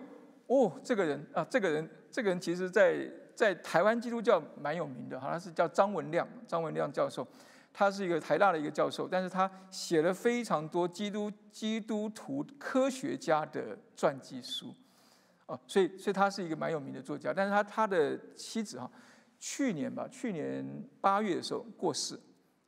[0.47, 3.05] 哦，这个人啊，这个人这个人其实在
[3.35, 7.27] 在台湾基督教蛮有名的，好像是叫张文亮，张文亮教授。
[7.71, 14.73] 他是一个台大的一个教授，但是他写了非常多基督基督徒科学家的传记书，
[15.45, 17.31] 哦，所以所以他是一个蛮有名的作家。
[17.33, 18.91] 但是他他的妻子哈，
[19.39, 20.65] 去年吧，去年
[20.99, 22.19] 八月的时候过世，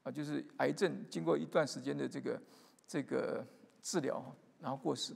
[0.04, 2.42] 啊，就是癌症经过一段时间的这个
[2.88, 3.46] 这个
[3.82, 4.24] 治疗，
[4.62, 5.14] 然后过世。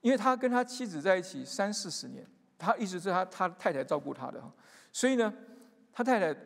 [0.00, 4.50] 因为他跟他妻子在一起三四十年，他一直是他他太太照顾他的哈，
[4.92, 5.34] 所以呢，
[5.92, 6.40] 他太太。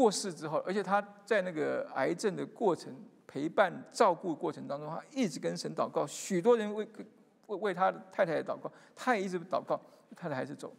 [0.00, 2.90] 过世之后，而且他在那个癌症的过程
[3.26, 6.88] 陪伴照顾过程当中，他一直跟神祷告，许多人为
[7.48, 9.78] 为为他的太太祷告，他也一直祷告，
[10.16, 10.72] 太太还是走，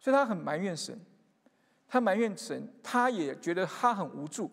[0.00, 0.98] 所以他很埋怨神，
[1.86, 4.50] 他埋怨神，他也觉得他很无助，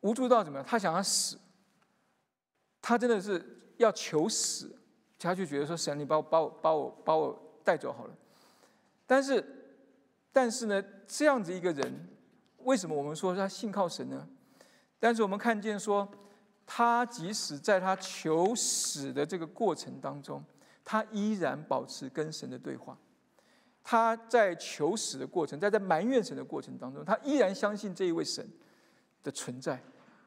[0.00, 0.66] 无助到怎么样？
[0.68, 1.38] 他想要死，
[2.80, 3.40] 他真的是
[3.76, 4.74] 要求死，
[5.20, 8.14] 他就觉得说神，你把我把我把我把我带走好了，
[9.06, 9.44] 但是
[10.32, 12.08] 但是呢，这样子一个人。
[12.64, 14.28] 为什么我们说他信靠神呢？
[14.98, 16.08] 但是我们看见说，
[16.66, 20.44] 他即使在他求死的这个过程当中，
[20.84, 22.96] 他依然保持跟神的对话。
[23.84, 28.48] 他在求死的过程，在在埋怨神的过程当中，他依然相信这一位神
[29.24, 29.82] 的存在，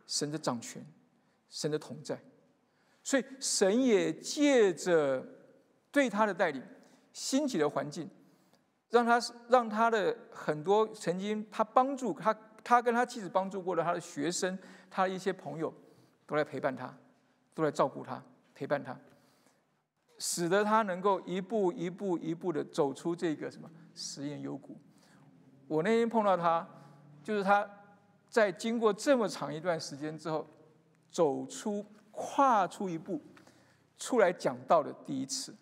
[0.06, 0.86] 神的掌权，
[1.50, 2.20] 神的同在。
[3.02, 5.26] 所以神也借着
[5.90, 6.62] 对他的带领，
[7.14, 8.10] 兴起的环境。
[8.92, 9.20] 让他
[9.50, 12.34] 让他的很多曾经他帮助他
[12.64, 14.58] 他跟他妻子帮助过的他的学生，
[14.90, 15.74] 他的一些朋友，
[16.26, 16.96] 都来陪伴他，
[17.54, 18.24] 都来照顾他，
[18.54, 18.98] 陪伴他，
[20.18, 24.78] 使得他能够一步一步一步的走出这个什么实验幽谷。
[25.68, 26.68] 我那天碰到他，
[27.24, 27.70] 就是他
[28.30, 30.48] 在经过这么长一段时间之后，
[31.12, 33.22] 走出跨出一步，
[33.98, 35.54] 出来讲道的第一次，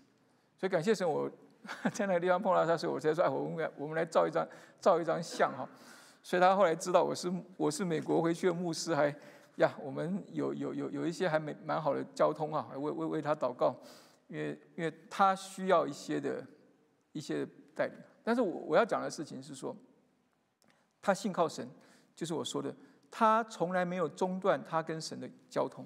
[0.58, 1.32] 所以感谢神我。
[1.94, 4.48] 在那个地方碰到他，所以我才说：“哎，我们来，我们来照一张，
[4.80, 5.68] 照一张相哈。”
[6.22, 9.14] 所以他后来知道我是我是美国回去的牧师，还
[9.58, 13.76] 呀，我们有有有有一些还蛮蛮好的交通啊，为为为他祷告，
[14.28, 16.46] 因为因为他需要一些的
[17.12, 17.46] 一些
[17.76, 17.96] 带领。
[18.24, 19.76] 但是我我要讲的事情是说，
[21.02, 21.70] 他信靠神，
[22.16, 22.74] 就是我说的，
[23.12, 25.86] 他从来没有中断他跟神的交通，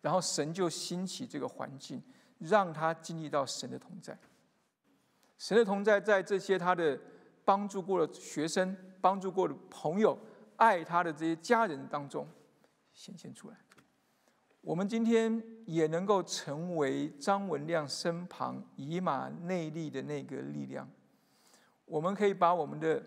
[0.00, 2.00] 然后神就兴起这个环境，
[2.38, 4.16] 让他经历到神的同在。
[5.38, 6.98] 神的同在，在这些他的
[7.44, 10.18] 帮助过的学生、帮助过的朋友、
[10.56, 12.28] 爱他的这些家人当中
[12.92, 13.56] 显现出来。
[14.60, 20.86] 我们今天也能够成为张文亮身旁以马内利的那个力量，
[21.84, 23.02] 我们可以把我们的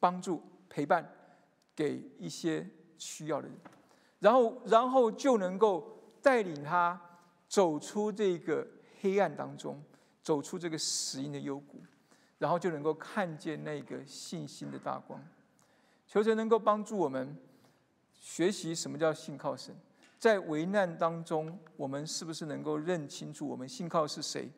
[0.00, 1.08] 帮助陪伴
[1.74, 2.68] 给一些
[2.98, 3.56] 需要的人，
[4.18, 7.00] 然后然后就能够带领他
[7.48, 8.66] 走出这个
[9.00, 9.80] 黑暗当中，
[10.26, 11.80] 走出这个死荫的幽谷，
[12.36, 15.22] 然后就能够看见那个信心的大光。
[16.04, 17.36] 求神能够帮助我们
[18.12, 19.72] 学习什么叫信靠神，
[20.18, 24.50] 在危难当中，我们是不是能够认清楚我们信靠是谁？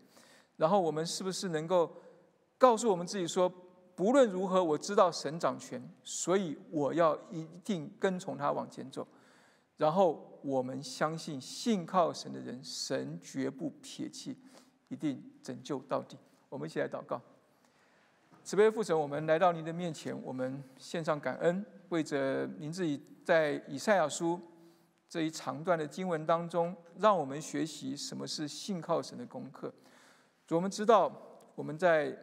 [0.57, 1.95] 然后我们是不是能够
[2.57, 3.47] 告诉我们自己说，
[3.95, 9.07] 不论如何，我知道神掌权，所以我要一定跟从他往前走。
[9.77, 14.35] 然后我们相信信靠神的人，神绝不撇弃，
[14.89, 16.17] 一定拯救到底。
[16.49, 17.21] 我们一起来祷告。
[18.45, 24.41] 慈悲父神，我们来到您的面前，我们献上感恩，为着您自己在以赛亚书
[25.07, 29.71] 这一长段的经文当中，让我们学习什么是信靠神的功课。
[30.47, 31.13] 主，我们知道
[31.55, 32.17] 我们在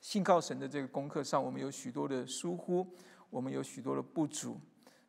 [0.00, 2.84] 信靠神的这个功课上，我们有许多的疏忽，
[3.30, 4.58] 我们有许多的不足。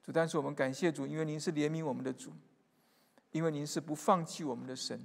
[0.04, 2.32] 主，但是我们感谢主，因为您是怜悯我们的主，
[3.32, 5.02] 因为您是不放弃我们的神。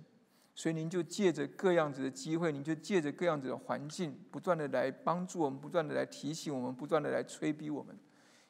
[0.55, 7.98] 所以您就借着各样子的机会，您就借着各样子的环境，不断的来帮助我们，不断的来提醒我们，不断的来催逼我们，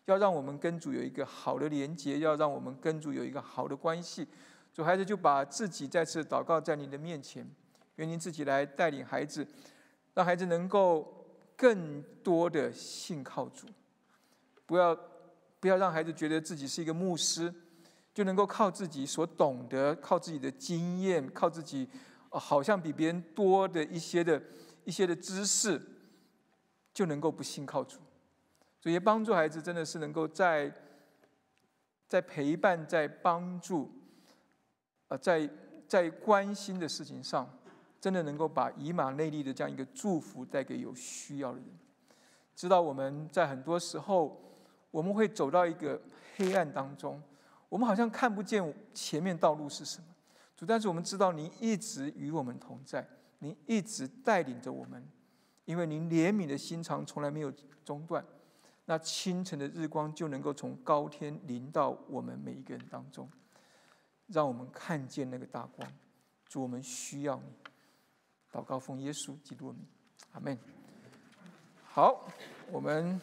[0.06, 4.26] 要让我们跟主有一个好的连接，要让我们跟主有一个好的关系。
[4.74, 7.48] 主孩子就把自己再次祷告在您的面前，
[7.96, 9.46] 愿您自己来带领孩子，
[10.14, 11.24] 让孩子能够
[11.56, 13.68] 更多的信靠主，
[14.66, 14.98] 不要
[15.60, 17.54] 不要让孩子觉得自己是一个牧师。
[18.14, 21.88] 就能够靠自己所懂得，靠自己的经验，靠自己，
[22.28, 24.42] 好像比别人多的一些的
[24.84, 25.80] 一些的知识，
[26.92, 27.98] 就能够不信靠主。
[28.80, 30.70] 所以帮助孩子真的是能够在
[32.06, 33.90] 在陪伴、在帮助，
[35.08, 35.48] 呃，在
[35.88, 37.48] 在关心的事情上，
[37.98, 41.66] 真的能够把以马内利的这样一个祝福带给有需要的人。
[42.54, 44.38] 知道我们在很多时候，
[44.90, 45.98] 我们会走到一个
[46.36, 47.22] 黑暗当中。
[47.72, 48.62] 我们好像看不见
[48.92, 50.04] 前面道路是什么，
[50.54, 53.02] 主，但是我们知道您一直与我们同在，
[53.38, 55.02] 您一直带领着我们，
[55.64, 57.50] 因为您怜悯的心肠从来没有
[57.82, 58.22] 中断。
[58.84, 63.26] 那清晨的日光就能够从高天临到我们每一个人当中，
[64.26, 65.90] 让我们看见那个大光。
[66.44, 67.44] 主，我们需要你。
[68.52, 69.86] 祷告奉耶稣基督的名，
[70.32, 70.58] 阿门。
[71.84, 72.28] 好，
[72.70, 73.18] 我们。